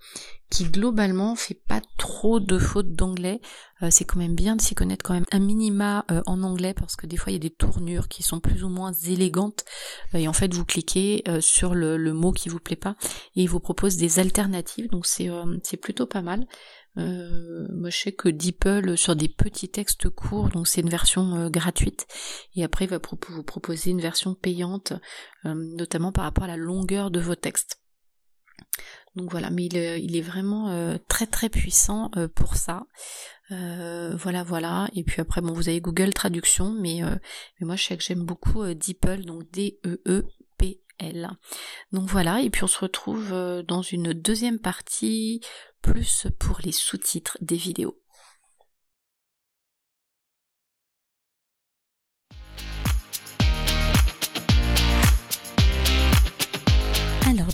qui 0.53 0.65
globalement 0.65 1.35
fait 1.35 1.59
pas 1.67 1.81
trop 1.97 2.39
de 2.39 2.59
fautes 2.59 2.93
d'anglais. 2.93 3.41
Euh, 3.83 3.89
c'est 3.91 4.05
quand 4.05 4.19
même 4.19 4.35
bien 4.35 4.55
de 4.55 4.61
s'y 4.61 4.75
connaître 4.75 5.03
quand 5.03 5.15
même 5.15 5.25
un 5.33 5.39
minima 5.39 6.05
euh, 6.11 6.21
en 6.27 6.43
anglais 6.43 6.75
parce 6.75 6.95
que 6.95 7.07
des 7.07 7.17
fois 7.17 7.33
il 7.33 7.37
y 7.37 7.37
a 7.37 7.41
des 7.41 7.51
tournures 7.51 8.07
qui 8.07 8.23
sont 8.23 8.39
plus 8.39 8.63
ou 8.63 8.69
moins 8.69 8.93
élégantes 8.93 9.65
euh, 10.15 10.19
et 10.19 10.29
en 10.29 10.35
fait 10.35 10.53
vous 10.53 10.67
cliquez 10.67 11.25
sur 11.41 11.75
le, 11.75 11.97
mot 12.13 12.33
qui 12.33 12.51
vous 12.51 12.61
plaît 12.61 12.77
pas 12.77 12.97
et 13.35 13.43
il 13.43 13.49
vous 13.49 13.61
propose 13.61 13.97
des 13.97 14.19
alternatives 14.19 14.91
donc 14.91 15.07
c'est 15.07 15.31
c'est 15.63 15.79
plutôt 15.79 16.07
pas 16.07 16.21
mal. 16.21 16.47
moi 16.97 17.89
je 17.89 17.97
sais 17.97 18.13
que 18.13 18.29
DeepL 18.29 18.99
sur 18.99 19.17
des 19.17 19.29
petits 19.29 19.71
textes 19.71 20.11
courts 20.11 20.51
donc 20.51 20.69
c'est 20.69 20.83
une 20.83 20.91
version 20.91 21.49
gratuite 21.49 22.07
et 22.55 22.65
après 22.65 22.85
il 22.85 22.91
va 22.91 23.01
vous 23.31 23.43
proposer 23.43 23.91
une 23.91 24.03
version 24.03 24.35
payante 24.35 24.93
notamment 25.45 26.13
par 26.13 26.25
rapport 26.25 26.45
à 26.45 26.49
la 26.49 26.59
longueur 26.59 27.11
de 27.11 27.21
vos 27.21 27.37
textes. 27.37 27.82
Donc 29.15 29.31
voilà, 29.31 29.51
mais 29.51 29.67
il, 29.67 29.77
il 29.77 30.17
est 30.17 30.23
vraiment 30.23 30.71
euh, 30.71 30.97
très 31.09 31.27
très 31.27 31.49
puissant 31.49 32.11
euh, 32.17 32.29
pour 32.29 32.57
ça. 32.57 32.87
Euh, 33.51 34.17
voilà, 34.17 34.43
voilà. 34.43 34.89
Et 34.95 35.05
puis 35.05 35.21
après, 35.21 35.41
bon, 35.43 35.53
vous 35.53 35.69
avez 35.69 35.81
Google 35.81 36.15
Traduction, 36.15 36.73
mais, 36.73 37.03
mais 37.61 37.67
moi 37.67 37.77
je 37.77 37.85
sais 37.85 37.97
que 37.97 38.03
j'aime 38.03 38.25
beaucoup 38.25 38.65
DeepL, 38.65 39.25
donc 39.25 39.51
D-E-E-P-L. 39.51 41.31
Donc 41.93 42.09
voilà, 42.09 42.41
et 42.41 42.49
puis 42.49 42.65
on 42.65 42.69
se 42.69 42.79
retrouve 42.79 43.35
dans 43.67 43.83
une 43.83 44.15
deuxième 44.15 44.59
partie, 44.59 45.41
plus 45.83 46.27
pour 46.39 46.61
les 46.65 46.73
sous-titres 46.73 47.37
des 47.43 47.57
vidéos. 47.57 48.02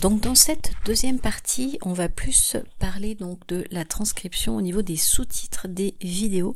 Donc 0.01 0.21
dans 0.21 0.35
cette 0.35 0.71
deuxième 0.85 1.19
partie, 1.19 1.77
on 1.81 1.91
va 1.91 2.07
plus 2.07 2.55
parler 2.79 3.15
donc 3.15 3.45
de 3.47 3.65
la 3.69 3.83
transcription 3.83 4.55
au 4.55 4.61
niveau 4.61 4.81
des 4.81 4.95
sous-titres 4.95 5.67
des 5.67 5.95
vidéos, 5.99 6.55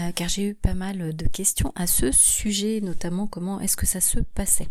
euh, 0.00 0.10
car 0.12 0.28
j'ai 0.28 0.48
eu 0.48 0.54
pas 0.54 0.74
mal 0.74 1.14
de 1.14 1.26
questions 1.26 1.72
à 1.76 1.86
ce 1.86 2.10
sujet, 2.10 2.80
notamment 2.80 3.28
comment 3.28 3.60
est-ce 3.60 3.76
que 3.76 3.86
ça 3.86 4.00
se 4.00 4.18
passait. 4.18 4.66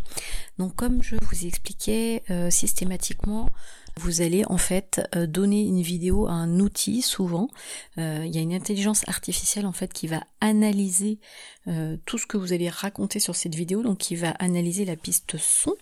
Donc 0.58 0.76
comme 0.76 1.02
je 1.02 1.16
vous 1.16 1.46
expliquais 1.46 2.22
euh, 2.28 2.50
systématiquement, 2.50 3.48
vous 3.96 4.22
allez 4.22 4.44
en 4.46 4.58
fait 4.58 5.00
donner 5.14 5.62
une 5.62 5.82
vidéo 5.82 6.26
à 6.26 6.32
un 6.32 6.60
outil 6.60 7.02
souvent. 7.02 7.48
il 7.96 8.34
y 8.34 8.38
a 8.38 8.40
une 8.40 8.54
intelligence 8.54 9.02
artificielle 9.08 9.66
en 9.66 9.72
fait 9.72 9.92
qui 9.92 10.06
va 10.06 10.22
analyser 10.40 11.18
tout 12.06 12.18
ce 12.18 12.26
que 12.26 12.36
vous 12.36 12.52
allez 12.52 12.68
raconter 12.68 13.20
sur 13.20 13.36
cette 13.36 13.54
vidéo, 13.54 13.82
donc 13.82 13.98
qui 13.98 14.16
va 14.16 14.30
analyser 14.30 14.84
la 14.84 14.96
piste 14.96 15.36
son. 15.38 15.74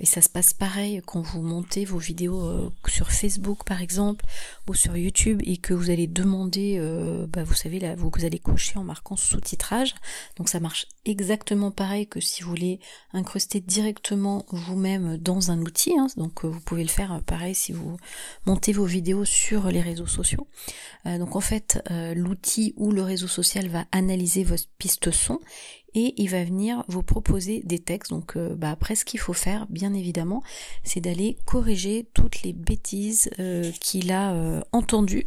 et 0.00 0.06
ça 0.06 0.22
se 0.22 0.28
passe 0.28 0.54
pareil 0.54 1.02
quand 1.04 1.20
vous 1.20 1.42
montez 1.42 1.84
vos 1.84 1.98
vidéos 1.98 2.72
sur 2.88 3.12
Facebook 3.12 3.64
par 3.64 3.82
exemple 3.82 4.24
ou 4.68 4.74
sur 4.74 4.96
YouTube 4.96 5.42
et 5.44 5.56
que 5.56 5.74
vous 5.74 5.90
allez 5.90 6.06
demander, 6.06 6.80
bah, 7.28 7.44
vous 7.44 7.54
savez 7.54 7.78
là, 7.78 7.94
vous, 7.94 8.10
vous 8.14 8.24
allez 8.24 8.38
cocher 8.38 8.78
en 8.78 8.84
marquant 8.84 9.16
sous-titrage. 9.16 9.94
Donc 10.36 10.48
ça 10.48 10.60
marche 10.60 10.86
exactement 11.04 11.70
pareil 11.70 12.06
que 12.06 12.20
si 12.20 12.42
vous 12.42 12.50
voulez 12.50 12.80
incruster 13.12 13.60
directement 13.60 14.44
vous-même 14.50 15.16
dans 15.16 15.50
un 15.50 15.60
outil. 15.60 15.96
Hein. 15.96 16.08
donc 16.16 16.44
euh, 16.44 16.48
vous 16.48 16.60
pouvez 16.60 16.82
le 16.82 16.88
faire 16.88 17.12
euh, 17.12 17.20
si 17.54 17.72
vous 17.72 17.96
montez 18.46 18.72
vos 18.72 18.84
vidéos 18.84 19.24
sur 19.24 19.68
les 19.68 19.80
réseaux 19.80 20.06
sociaux. 20.06 20.46
Euh, 21.06 21.18
donc 21.18 21.36
en 21.36 21.40
fait, 21.40 21.82
l'outil 22.14 22.74
ou 22.76 22.92
le 22.92 23.02
réseau 23.02 23.26
social 23.28 23.68
va 23.68 23.84
analyser 23.92 24.44
votre 24.44 24.64
piste 24.78 25.10
son 25.10 25.40
et 25.94 26.14
il 26.16 26.28
va 26.28 26.44
venir 26.44 26.84
vous 26.88 27.02
proposer 27.02 27.62
des 27.64 27.78
textes. 27.78 28.10
Donc 28.10 28.36
euh, 28.36 28.54
bah, 28.54 28.70
après 28.70 28.94
ce 28.94 29.04
qu'il 29.04 29.20
faut 29.20 29.32
faire, 29.32 29.66
bien 29.68 29.94
évidemment, 29.94 30.42
c'est 30.84 31.00
d'aller 31.00 31.36
corriger 31.44 32.06
toutes 32.14 32.42
les 32.42 32.52
bêtises 32.52 33.30
euh, 33.38 33.70
qu'il 33.80 34.12
a 34.12 34.32
euh, 34.32 34.60
entendues, 34.72 35.24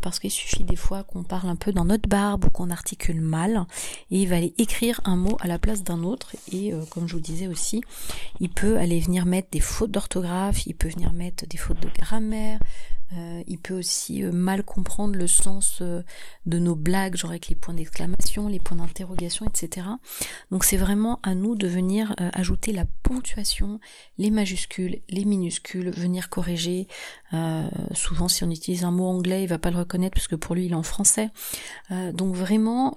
parce 0.00 0.20
qu'il 0.20 0.30
suffit 0.30 0.64
des 0.64 0.76
fois 0.76 1.02
qu'on 1.02 1.22
parle 1.22 1.50
un 1.50 1.56
peu 1.56 1.70
dans 1.70 1.84
notre 1.84 2.08
barbe 2.08 2.46
ou 2.46 2.50
qu'on 2.50 2.70
articule 2.70 3.20
mal, 3.20 3.66
et 4.10 4.22
il 4.22 4.28
va 4.28 4.36
aller 4.36 4.54
écrire 4.56 5.02
un 5.04 5.16
mot 5.16 5.36
à 5.40 5.46
la 5.46 5.58
place 5.58 5.84
d'un 5.84 6.02
autre, 6.02 6.34
et 6.50 6.72
comme 6.88 7.06
je 7.06 7.12
vous 7.12 7.20
disais 7.20 7.46
aussi, 7.46 7.82
il 8.40 8.48
peut 8.48 8.78
aller 8.78 8.98
venir 9.00 9.26
mettre 9.26 9.48
des 9.50 9.60
fautes 9.60 9.90
d'orthographe, 9.90 10.66
il 10.66 10.74
peut 10.74 10.88
venir 10.88 11.12
mettre 11.12 11.46
des 11.46 11.58
fautes 11.58 11.80
de 11.80 11.90
grammaire, 11.90 12.58
euh, 13.12 13.42
il 13.46 13.58
peut 13.58 13.78
aussi 13.78 14.24
euh, 14.24 14.32
mal 14.32 14.64
comprendre 14.64 15.16
le 15.16 15.26
sens 15.26 15.78
euh, 15.80 16.02
de 16.44 16.58
nos 16.58 16.74
blagues, 16.74 17.16
genre 17.16 17.30
avec 17.30 17.48
les 17.48 17.54
points 17.54 17.74
d'exclamation, 17.74 18.48
les 18.48 18.58
points 18.58 18.76
d'interrogation, 18.76 19.46
etc. 19.46 19.86
Donc 20.50 20.64
c'est 20.64 20.76
vraiment 20.76 21.20
à 21.22 21.34
nous 21.34 21.54
de 21.54 21.68
venir 21.68 22.14
ajouter 22.32 22.72
la 22.72 22.84
ponctuation, 23.02 23.80
les 24.18 24.30
majuscules, 24.30 25.00
les 25.08 25.24
minuscules, 25.24 25.90
venir 25.90 26.28
corriger. 26.28 26.88
souvent 27.92 28.28
si 28.28 28.44
on 28.44 28.50
utilise 28.50 28.84
un 28.84 28.90
mot 28.90 29.06
anglais, 29.06 29.42
il 29.44 29.48
va 29.48 29.58
pas 29.58 29.70
le 29.70 29.78
reconnaître 29.78 30.14
parce 30.14 30.28
que 30.28 30.36
pour 30.36 30.54
lui 30.54 30.66
il 30.66 30.72
est 30.72 30.76
en 30.76 30.82
français. 30.82 31.30
donc 32.12 32.34
vraiment 32.34 32.94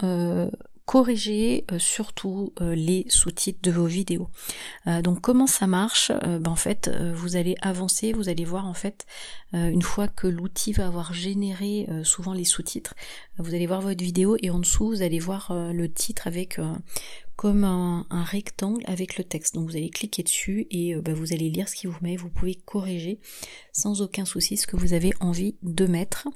corriger 0.86 1.66
surtout 1.78 2.54
les 2.60 3.06
sous-titres 3.10 3.60
de 3.62 3.72
vos 3.72 3.86
vidéos. 3.86 4.30
Donc 5.04 5.22
comment 5.22 5.48
ça 5.48 5.68
marche? 5.68 6.12
Ben, 6.24 6.52
En 6.52 6.56
fait, 6.56 6.90
vous 7.14 7.36
allez 7.36 7.56
avancer, 7.62 8.14
vous 8.14 8.30
allez 8.30 8.46
voir 8.46 8.66
en 8.66 8.74
fait, 8.74 9.06
une 9.54 9.82
fois 9.82 10.08
que 10.08 10.28
l'outil 10.28 10.74
va 10.74 10.86
avoir 10.86 11.14
généré 11.14 11.88
souvent 12.04 12.34
les 12.34 12.46
sous-titres, 12.46 12.94
vous 13.38 13.56
allez 13.56 13.66
voir 13.66 13.82
votre 13.82 14.04
vidéo 14.04 14.38
et 14.42 14.50
en 14.50 14.60
dessous, 14.60 14.88
vous 14.88 15.02
allez 15.02 15.20
voir 15.20 15.52
le 15.74 15.92
titre 15.92 16.28
avec 16.28 16.60
comme 17.40 17.64
un, 17.64 18.06
rectangle 18.12 18.84
avec 18.86 19.18
le 19.18 19.24
texte. 19.24 19.56
Donc 19.56 19.70
vous 19.70 19.78
allez 19.78 19.90
cliquer 19.90 20.24
dessus 20.24 20.68
et 20.72 20.94
euh, 20.94 21.02
bah, 21.02 21.14
vous 21.14 21.32
allez 21.32 21.50
lire 21.50 21.70
ce 21.70 21.76
qui 21.76 21.88
vous 21.88 21.98
met. 22.02 22.18
Vous 22.18 22.28
pouvez 22.28 22.56
corriger 22.56 23.18
sans 23.72 24.02
aucun 24.02 24.26
souci 24.26 24.58
ce 24.58 24.68
que 24.68 24.76
vous 24.76 24.92
avez 24.92 25.14
envie 25.22 25.56
de 25.64 25.86
mettre. 25.86 26.28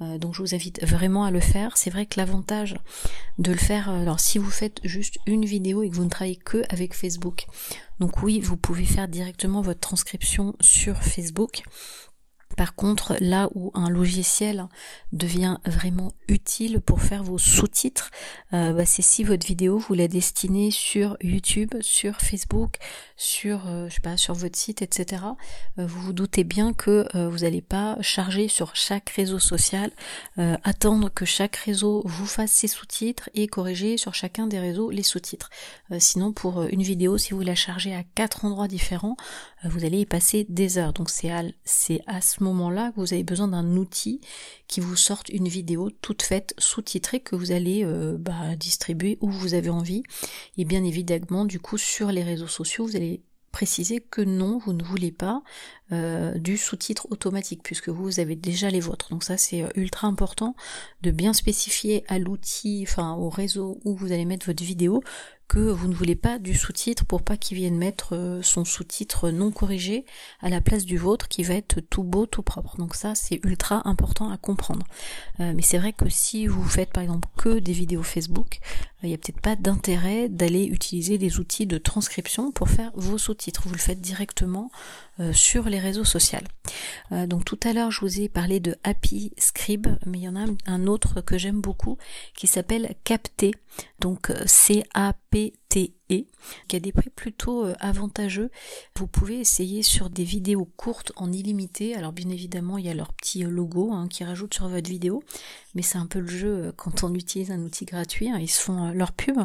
Euh, 0.00 0.16
donc 0.16 0.32
je 0.32 0.40
vous 0.40 0.54
invite 0.54 0.82
vraiment 0.82 1.26
à 1.26 1.30
le 1.30 1.40
faire. 1.40 1.76
C'est 1.76 1.90
vrai 1.90 2.06
que 2.06 2.18
l'avantage 2.18 2.74
de 3.36 3.52
le 3.52 3.58
faire, 3.58 3.90
euh, 3.90 4.00
alors 4.00 4.18
si 4.18 4.38
vous 4.38 4.48
faites 4.48 4.80
juste 4.82 5.18
une 5.26 5.44
vidéo 5.44 5.82
et 5.82 5.90
que 5.90 5.94
vous 5.94 6.04
ne 6.04 6.08
travaillez 6.08 6.36
que 6.36 6.62
avec 6.70 6.94
Facebook, 6.94 7.44
donc 8.00 8.22
oui, 8.22 8.40
vous 8.40 8.56
pouvez 8.56 8.86
faire 8.86 9.08
directement 9.08 9.60
votre 9.60 9.80
transcription 9.80 10.56
sur 10.60 11.02
Facebook. 11.02 11.64
Par 12.56 12.74
contre, 12.74 13.16
là 13.20 13.48
où 13.54 13.70
un 13.74 13.90
logiciel 13.90 14.66
devient 15.12 15.58
vraiment 15.66 16.12
utile 16.28 16.80
pour 16.80 17.02
faire 17.02 17.22
vos 17.22 17.38
sous-titres, 17.38 18.10
euh, 18.54 18.72
bah, 18.72 18.86
c'est 18.86 19.02
si 19.02 19.24
votre 19.24 19.46
vidéo 19.46 19.78
vous 19.78 19.94
la 19.94 20.08
destinez 20.08 20.70
sur 20.70 21.16
YouTube, 21.20 21.74
sur 21.80 22.16
Facebook, 22.16 22.76
sur 23.16 23.68
euh, 23.68 23.88
je 23.88 23.94
sais 23.94 24.00
pas, 24.00 24.16
sur 24.16 24.34
votre 24.34 24.58
site, 24.58 24.80
etc. 24.80 25.22
Euh, 25.78 25.86
vous 25.86 26.00
vous 26.00 26.12
doutez 26.12 26.44
bien 26.44 26.72
que 26.72 27.06
vous 27.28 27.38
n'allez 27.38 27.62
pas 27.62 27.96
charger 28.00 28.48
sur 28.48 28.74
chaque 28.74 29.10
réseau 29.10 29.38
social, 29.38 29.90
attendre 30.36 31.10
que 31.12 31.24
chaque 31.24 31.56
réseau 31.56 32.02
vous 32.04 32.26
fasse 32.26 32.52
ses 32.52 32.68
sous-titres 32.68 33.28
et 33.34 33.46
corriger 33.46 33.96
sur 33.96 34.14
chacun 34.14 34.46
des 34.46 34.58
réseaux 34.58 34.90
les 34.90 35.02
sous-titres. 35.02 35.50
sinon, 35.98 36.32
pour 36.32 36.62
une 36.62 36.82
vidéo, 36.82 37.18
si 37.18 37.34
vous 37.34 37.40
la 37.40 37.54
chargez 37.54 37.94
à 37.94 38.02
quatre 38.14 38.44
endroits 38.44 38.68
différents, 38.68 39.16
vous 39.68 39.84
allez 39.84 40.00
y 40.00 40.06
passer 40.06 40.46
des 40.48 40.78
heures. 40.78 40.92
Donc 40.92 41.10
c'est 41.10 41.30
à, 41.30 41.42
c'est 41.64 42.00
à 42.06 42.20
ce 42.20 42.42
moment-là 42.42 42.92
que 42.92 43.00
vous 43.00 43.12
avez 43.12 43.24
besoin 43.24 43.48
d'un 43.48 43.76
outil 43.76 44.20
qui 44.68 44.80
vous 44.80 44.96
sorte 44.96 45.28
une 45.28 45.48
vidéo 45.48 45.90
toute 45.90 46.22
faite, 46.22 46.54
sous-titrée, 46.58 47.20
que 47.20 47.36
vous 47.36 47.52
allez 47.52 47.84
euh, 47.84 48.16
bah, 48.18 48.56
distribuer 48.56 49.18
où 49.20 49.30
vous 49.30 49.54
avez 49.54 49.70
envie. 49.70 50.02
Et 50.58 50.64
bien 50.64 50.84
évidemment, 50.84 51.44
du 51.44 51.60
coup, 51.60 51.78
sur 51.78 52.10
les 52.10 52.22
réseaux 52.22 52.48
sociaux, 52.48 52.86
vous 52.86 52.96
allez 52.96 53.22
préciser 53.56 54.00
que 54.00 54.20
non, 54.20 54.58
vous 54.58 54.74
ne 54.74 54.84
voulez 54.84 55.10
pas 55.10 55.42
euh, 55.90 56.34
du 56.34 56.58
sous-titre 56.58 57.06
automatique 57.10 57.62
puisque 57.62 57.88
vous 57.88 58.20
avez 58.20 58.36
déjà 58.36 58.68
les 58.68 58.80
vôtres. 58.80 59.08
Donc 59.08 59.24
ça 59.24 59.38
c'est 59.38 59.62
euh, 59.62 59.68
ultra 59.76 60.06
important 60.08 60.54
de 61.00 61.10
bien 61.10 61.32
spécifier 61.32 62.04
à 62.06 62.18
l'outil, 62.18 62.84
enfin 62.86 63.14
au 63.14 63.30
réseau 63.30 63.80
où 63.86 63.96
vous 63.96 64.12
allez 64.12 64.26
mettre 64.26 64.44
votre 64.44 64.62
vidéo 64.62 65.02
que 65.48 65.58
vous 65.58 65.88
ne 65.88 65.94
voulez 65.94 66.16
pas 66.16 66.38
du 66.38 66.54
sous-titre 66.54 67.04
pour 67.04 67.22
pas 67.22 67.36
qu'il 67.36 67.56
vienne 67.56 67.76
mettre 67.76 68.14
euh, 68.14 68.42
son 68.42 68.64
sous-titre 68.64 69.30
non 69.30 69.50
corrigé 69.50 70.04
à 70.40 70.48
la 70.48 70.60
place 70.60 70.84
du 70.84 70.98
vôtre 70.98 71.28
qui 71.28 71.42
va 71.42 71.54
être 71.54 71.80
tout 71.80 72.02
beau, 72.02 72.26
tout 72.26 72.42
propre. 72.42 72.76
Donc 72.76 72.94
ça 72.94 73.14
c'est 73.14 73.40
ultra 73.44 73.88
important 73.88 74.30
à 74.30 74.36
comprendre. 74.36 74.86
Euh, 75.40 75.52
mais 75.54 75.62
c'est 75.62 75.78
vrai 75.78 75.92
que 75.92 76.08
si 76.08 76.46
vous 76.46 76.64
faites 76.64 76.90
par 76.90 77.02
exemple 77.02 77.28
que 77.36 77.58
des 77.58 77.72
vidéos 77.72 78.02
Facebook, 78.02 78.58
euh, 78.62 79.06
il 79.06 79.08
n'y 79.08 79.14
a 79.14 79.18
peut-être 79.18 79.40
pas 79.40 79.56
d'intérêt 79.56 80.28
d'aller 80.28 80.64
utiliser 80.64 81.18
des 81.18 81.38
outils 81.38 81.66
de 81.66 81.78
transcription 81.78 82.50
pour 82.50 82.68
faire 82.68 82.90
vos 82.94 83.18
sous-titres. 83.18 83.62
Vous 83.66 83.74
le 83.74 83.78
faites 83.78 84.00
directement 84.00 84.70
sur 85.32 85.70
les 85.70 85.78
réseaux 85.78 86.04
sociaux. 86.04 86.40
donc 87.10 87.46
tout 87.46 87.58
à 87.62 87.72
l'heure 87.72 87.90
je 87.90 88.02
vous 88.02 88.20
ai 88.20 88.28
parlé 88.28 88.60
de 88.60 88.76
Happy 88.84 89.32
Scribe, 89.38 89.86
mais 90.04 90.18
il 90.18 90.24
y 90.24 90.28
en 90.28 90.36
a 90.36 90.44
un 90.66 90.86
autre 90.86 91.22
que 91.22 91.38
j'aime 91.38 91.62
beaucoup 91.62 91.96
qui 92.34 92.46
s'appelle 92.46 92.94
Capter. 93.02 93.52
Donc 93.98 94.30
C-A-P-T 95.36 96.26
qui 96.68 96.76
a 96.76 96.80
des 96.80 96.92
prix 96.92 97.10
plutôt 97.10 97.64
euh, 97.64 97.74
avantageux. 97.80 98.50
Vous 98.96 99.06
pouvez 99.06 99.40
essayer 99.40 99.82
sur 99.82 100.10
des 100.10 100.24
vidéos 100.24 100.64
courtes 100.76 101.12
en 101.16 101.32
illimité. 101.32 101.94
Alors 101.94 102.12
bien 102.12 102.30
évidemment, 102.30 102.78
il 102.78 102.86
y 102.86 102.88
a 102.88 102.94
leur 102.94 103.12
petit 103.12 103.44
euh, 103.44 103.50
logo 103.50 103.92
hein, 103.92 104.08
qui 104.08 104.24
rajoute 104.24 104.54
sur 104.54 104.68
votre 104.68 104.88
vidéo, 104.88 105.22
mais 105.76 105.82
c'est 105.82 105.98
un 105.98 106.06
peu 106.06 106.18
le 106.18 106.26
jeu 106.26 106.48
euh, 106.48 106.72
quand 106.74 107.04
on 107.04 107.14
utilise 107.14 107.52
un 107.52 107.60
outil 107.60 107.84
gratuit. 107.84 108.28
Hein, 108.28 108.38
ils 108.40 108.50
se 108.50 108.60
font 108.60 108.90
leur 108.90 109.12
pub. 109.12 109.38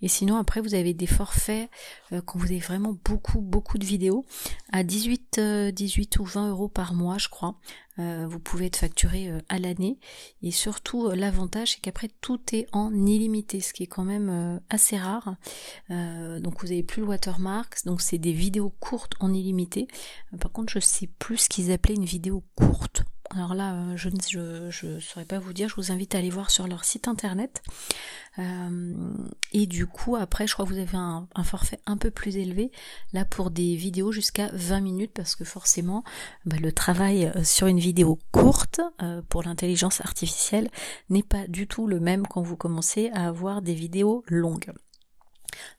Et 0.00 0.08
sinon, 0.08 0.36
après, 0.36 0.62
vous 0.62 0.74
avez 0.74 0.94
des 0.94 1.06
forfaits 1.06 1.68
quand 2.26 2.38
vous 2.38 2.46
avez 2.46 2.58
vraiment 2.58 2.96
beaucoup, 3.04 3.40
beaucoup 3.40 3.78
de 3.78 3.84
vidéos 3.84 4.24
à 4.72 4.82
18, 4.82 5.40
18 5.72 6.18
ou 6.18 6.24
20 6.24 6.50
euros 6.50 6.68
par 6.68 6.94
mois, 6.94 7.18
je 7.18 7.28
crois. 7.28 7.56
vous 7.96 8.38
pouvez 8.38 8.66
être 8.66 8.76
facturé 8.76 9.32
à 9.48 9.58
l'année 9.58 9.98
et 10.42 10.50
surtout 10.50 11.10
l'avantage 11.10 11.72
c'est 11.72 11.80
qu'après 11.80 12.10
tout 12.20 12.40
est 12.52 12.66
en 12.72 12.92
illimité 12.94 13.60
ce 13.60 13.72
qui 13.72 13.84
est 13.84 13.86
quand 13.86 14.04
même 14.04 14.60
assez 14.68 14.98
rare 14.98 15.36
euh, 15.90 16.40
donc 16.40 16.60
vous 16.60 16.72
avez 16.72 16.82
plus 16.82 17.02
le 17.02 17.08
watermark, 17.08 17.84
donc 17.84 18.00
c'est 18.00 18.18
des 18.18 18.32
vidéos 18.32 18.72
courtes 18.80 19.14
en 19.20 19.32
illimité. 19.32 19.88
Euh, 20.32 20.36
par 20.36 20.52
contre, 20.52 20.72
je 20.72 20.80
sais 20.80 21.08
plus 21.18 21.38
ce 21.38 21.48
qu'ils 21.48 21.72
appelaient 21.72 21.94
une 21.94 22.04
vidéo 22.04 22.42
courte. 22.54 23.04
Alors 23.34 23.54
là, 23.54 23.74
euh, 23.74 23.96
je 23.96 24.86
ne 24.86 25.00
saurais 25.00 25.24
pas 25.24 25.38
vous 25.38 25.54
dire, 25.54 25.68
je 25.68 25.76
vous 25.76 25.90
invite 25.90 26.14
à 26.14 26.18
aller 26.18 26.28
voir 26.28 26.50
sur 26.50 26.66
leur 26.66 26.84
site 26.84 27.08
internet. 27.08 27.62
et 29.52 29.66
du 29.66 29.86
coup, 29.86 30.16
après, 30.16 30.46
je 30.46 30.52
crois 30.52 30.66
que 30.66 30.70
vous 30.70 30.78
avez 30.78 30.96
un, 30.96 31.26
forfait 31.44 31.80
un 31.86 31.96
peu 31.96 32.10
plus 32.10 32.36
élevé, 32.36 32.70
là 33.12 33.24
pour 33.24 33.50
des 33.50 33.76
vidéos 33.76 34.12
jusqu'à 34.12 34.50
20 34.52 34.80
minutes, 34.80 35.12
parce 35.14 35.34
que 35.36 35.44
forcément, 35.44 36.04
bah, 36.44 36.56
le 36.60 36.72
travail 36.72 37.32
sur 37.44 37.66
une 37.66 37.78
vidéo 37.78 38.18
courte 38.32 38.80
pour 39.28 39.42
l'intelligence 39.42 40.00
artificielle 40.00 40.70
n'est 41.10 41.22
pas 41.22 41.46
du 41.46 41.66
tout 41.66 41.86
le 41.86 42.00
même 42.00 42.26
quand 42.26 42.42
vous 42.42 42.56
commencez 42.56 43.10
à 43.14 43.28
avoir 43.28 43.62
des 43.62 43.74
vidéos 43.74 44.24
longues. 44.28 44.72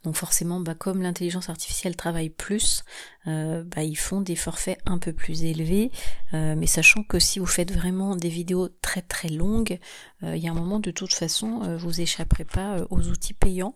Donc 0.03 0.15
forcément, 0.15 0.59
bah, 0.59 0.75
comme 0.75 1.01
l'intelligence 1.01 1.49
artificielle 1.49 1.95
travaille 1.95 2.29
plus, 2.29 2.83
euh, 3.27 3.63
bah, 3.63 3.83
ils 3.83 3.97
font 3.97 4.21
des 4.21 4.36
forfaits 4.36 4.79
un 4.86 4.97
peu 4.97 5.13
plus 5.13 5.43
élevés. 5.43 5.91
Euh, 6.33 6.55
mais 6.57 6.67
sachant 6.67 7.03
que 7.03 7.19
si 7.19 7.39
vous 7.39 7.45
faites 7.45 7.71
vraiment 7.71 8.15
des 8.15 8.29
vidéos 8.29 8.69
très 8.81 9.01
très 9.01 9.29
longues, 9.29 9.79
euh, 10.23 10.36
il 10.36 10.43
y 10.43 10.47
a 10.47 10.51
un 10.51 10.55
moment 10.55 10.79
de 10.79 10.91
toute 10.91 11.13
façon, 11.13 11.77
vous 11.77 12.01
échapperez 12.01 12.45
pas 12.45 12.86
aux 12.89 13.07
outils 13.07 13.33
payants. 13.33 13.75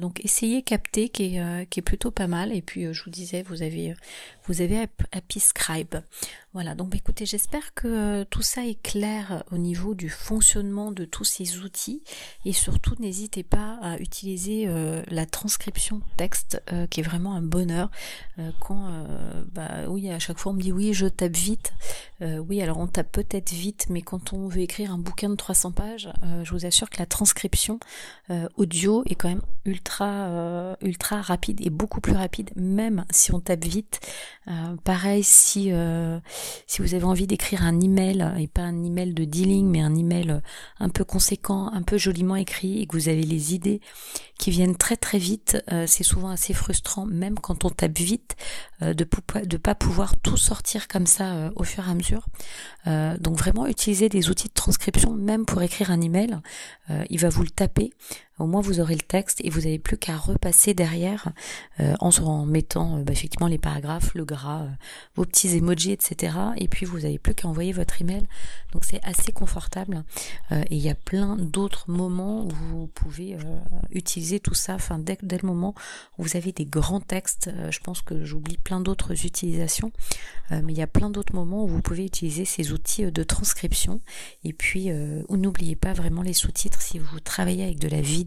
donc 0.00 0.24
essayez 0.24 0.62
capter 0.62 1.08
qui 1.08 1.36
est, 1.36 1.82
plutôt 1.82 2.10
pas 2.10 2.26
mal. 2.26 2.52
Et 2.52 2.62
puis 2.62 2.92
je 2.92 3.04
vous 3.04 3.10
disais, 3.10 3.42
vous 3.42 3.62
avez 3.62 3.94
vous 4.46 4.60
avez 4.60 4.86
Scribe. 5.36 5.96
Voilà, 6.52 6.74
donc 6.74 6.90
bah, 6.90 6.96
écoutez, 6.96 7.26
j'espère 7.26 7.74
que 7.74 8.22
tout 8.24 8.42
ça 8.42 8.64
est 8.64 8.80
clair 8.80 9.44
au 9.50 9.58
niveau 9.58 9.94
du 9.94 10.08
fonctionnement 10.08 10.92
de 10.92 11.04
tous 11.04 11.24
ces 11.24 11.58
outils 11.58 12.02
et 12.44 12.52
surtout 12.52 12.94
n'hésitez 12.98 13.42
pas 13.42 13.78
à 13.82 13.98
utiliser 13.98 14.68
la 15.08 15.26
transcription 15.26 16.00
texte 16.16 16.62
qui 16.90 17.00
est 17.00 17.04
vraiment 17.04 17.34
un 17.34 17.42
bonheur 17.42 17.90
souvent, 18.74 18.88
euh, 18.88 19.44
bah 19.52 19.88
oui, 19.88 20.10
à 20.10 20.18
chaque 20.18 20.38
fois 20.38 20.52
on 20.52 20.54
me 20.54 20.60
dit 20.60 20.72
oui, 20.72 20.94
je 20.94 21.06
tape 21.06 21.36
vite. 21.36 21.72
Euh, 22.22 22.38
oui, 22.38 22.62
alors 22.62 22.78
on 22.78 22.86
tape 22.86 23.10
peut-être 23.12 23.50
vite, 23.50 23.86
mais 23.90 24.02
quand 24.02 24.32
on 24.32 24.48
veut 24.48 24.60
écrire 24.60 24.92
un 24.92 24.98
bouquin 24.98 25.28
de 25.28 25.34
300 25.34 25.72
pages, 25.72 26.12
je 26.42 26.50
vous 26.52 26.64
assure 26.64 26.88
que 26.90 26.98
la 26.98 27.06
transcription 27.06 27.78
audio 28.56 29.02
est 29.06 29.14
quand 29.14 29.28
même 29.28 29.42
ultra, 29.64 30.76
ultra 30.80 31.20
rapide 31.20 31.60
et 31.60 31.70
beaucoup 31.70 32.00
plus 32.00 32.14
rapide, 32.14 32.50
même 32.56 33.04
si 33.10 33.34
on 33.34 33.40
tape 33.40 33.64
vite. 33.64 34.00
pareil, 34.84 35.22
si 35.22 35.72
si 36.66 36.82
vous 36.82 36.94
avez 36.94 37.04
envie 37.04 37.26
d'écrire 37.26 37.64
un 37.64 37.80
email 37.80 38.32
et 38.38 38.46
pas 38.46 38.62
un 38.62 38.84
email 38.84 39.12
de 39.12 39.24
dealing, 39.24 39.66
mais 39.66 39.80
un 39.80 39.94
email 39.94 40.40
un 40.78 40.88
peu 40.88 41.04
conséquent, 41.04 41.70
un 41.72 41.82
peu 41.82 41.98
joliment 41.98 42.36
écrit, 42.36 42.80
et 42.80 42.86
que 42.86 42.96
vous 42.96 43.08
avez 43.08 43.22
les 43.22 43.54
idées 43.54 43.80
qui 44.38 44.50
viennent 44.50 44.76
très 44.76 44.96
très 44.96 45.18
vite, 45.18 45.58
c'est 45.86 46.04
souvent 46.04 46.30
assez 46.30 46.54
frustrant, 46.54 47.06
même 47.06 47.38
quand 47.38 47.64
on 47.64 47.70
tape 47.70 47.98
vite, 47.98 48.14
euh, 48.14 48.34
de 48.80 49.06
ne 49.52 49.56
pas 49.56 49.74
pouvoir 49.74 50.16
tout 50.16 50.36
sortir 50.36 50.88
comme 50.88 51.06
ça 51.06 51.32
euh, 51.32 51.50
au 51.56 51.64
fur 51.64 51.86
et 51.86 51.90
à 51.90 51.94
mesure. 51.94 52.26
Euh, 52.86 53.16
donc 53.18 53.36
vraiment 53.36 53.66
utiliser 53.66 54.08
des 54.08 54.30
outils 54.30 54.48
de 54.48 54.54
transcription, 54.54 55.12
même 55.12 55.46
pour 55.46 55.62
écrire 55.62 55.90
un 55.90 56.00
email, 56.00 56.38
il 57.08 57.18
va 57.18 57.28
vous 57.28 57.42
le 57.42 57.50
taper 57.50 57.92
au 58.38 58.46
moins 58.46 58.60
vous 58.60 58.80
aurez 58.80 58.94
le 58.94 59.00
texte 59.00 59.40
et 59.44 59.50
vous 59.50 59.60
n'avez 59.60 59.78
plus 59.78 59.96
qu'à 59.96 60.16
repasser 60.16 60.74
derrière 60.74 61.28
euh, 61.80 61.94
en, 62.00 62.46
mettant 62.46 62.98
euh, 62.98 63.02
bah, 63.02 63.12
effectivement 63.12 63.46
les 63.46 63.58
paragraphes, 63.58 64.12
le 64.14 64.24
gras, 64.24 64.62
euh, 64.62 64.68
vos 65.14 65.24
petits 65.24 65.56
emojis, 65.56 65.92
etc. 65.92 66.36
Et 66.56 66.66
puis 66.66 66.84
vous 66.84 67.00
n'avez 67.00 67.18
plus 67.18 67.34
qu'à 67.34 67.46
envoyer 67.46 67.72
votre 67.72 68.02
email. 68.02 68.24
Donc 68.72 68.84
c'est 68.84 69.00
assez 69.04 69.30
confortable. 69.30 70.02
et 70.50 70.74
il 70.74 70.78
y 70.78 70.88
a 70.88 70.96
plein 70.96 71.36
d'autres 71.36 71.88
moments 71.88 72.44
où 72.44 72.50
vous 72.50 72.86
pouvez 72.88 73.36
utiliser 73.92 74.40
tout 74.40 74.54
ça. 74.54 74.74
Enfin 74.74 74.98
dès, 74.98 75.16
dès 75.22 75.38
le 75.38 75.46
moment 75.46 75.74
où 76.18 76.24
vous 76.24 76.36
avez 76.36 76.50
des 76.50 76.64
grands 76.64 77.00
textes, 77.00 77.50
je 77.70 77.78
pense 77.78 78.02
que 78.02 78.24
j'oublie 78.24 78.56
plein 78.56 78.80
d'autres 78.80 79.24
utilisations, 79.26 79.92
mais 80.50 80.72
il 80.72 80.78
y 80.78 80.82
a 80.82 80.88
plein 80.88 81.08
d'autres 81.08 81.34
moments 81.34 81.64
où 81.64 81.68
vous 81.68 81.82
pouvez 81.82 82.04
utiliser 82.04 82.44
ces 82.44 82.72
outils 82.72 83.12
de 83.12 83.22
transcription. 83.22 84.00
Et 84.42 84.52
puis 84.52 84.90
n'oubliez 85.30 85.76
pas 85.76 85.92
vraiment 85.92 86.22
les 86.22 86.32
sous-titres 86.32 86.82
si 86.82 86.98
vous 86.98 87.20
travaillez 87.20 87.62
avec 87.62 87.78
de 87.78 87.88
la 87.88 88.00
vidéo 88.00 88.23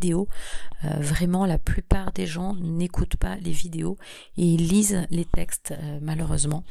Euh, 0.85 0.89
vraiment, 0.99 1.45
la 1.45 1.57
plupart 1.57 2.11
des 2.11 2.25
gens 2.27 2.55
n'écoutent 2.55 3.15
pas 3.15 3.35
les 3.37 3.51
vidéos 3.51 3.97
et 4.37 4.57
lisent 4.57 5.05
les 5.09 5.25
textes, 5.25 5.71
euh, 5.71 5.99
malheureusement. 6.01 6.63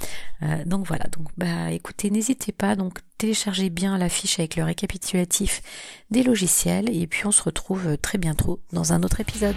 Euh, 0.42 0.64
donc 0.64 0.86
voilà. 0.86 1.04
Donc 1.16 1.28
bah 1.36 1.72
écoutez, 1.72 2.10
n'hésitez 2.10 2.52
pas. 2.52 2.76
Donc 2.76 3.00
téléchargez 3.18 3.70
bien 3.70 3.98
la 3.98 4.08
fiche 4.08 4.38
avec 4.38 4.56
le 4.56 4.64
récapitulatif 4.64 5.62
des 6.10 6.22
logiciels 6.22 6.88
et 6.94 7.06
puis 7.06 7.26
on 7.26 7.32
se 7.32 7.42
retrouve 7.42 7.96
très 7.98 8.18
bientôt 8.18 8.60
dans 8.72 8.92
un 8.92 9.02
autre 9.02 9.20
épisode. 9.20 9.56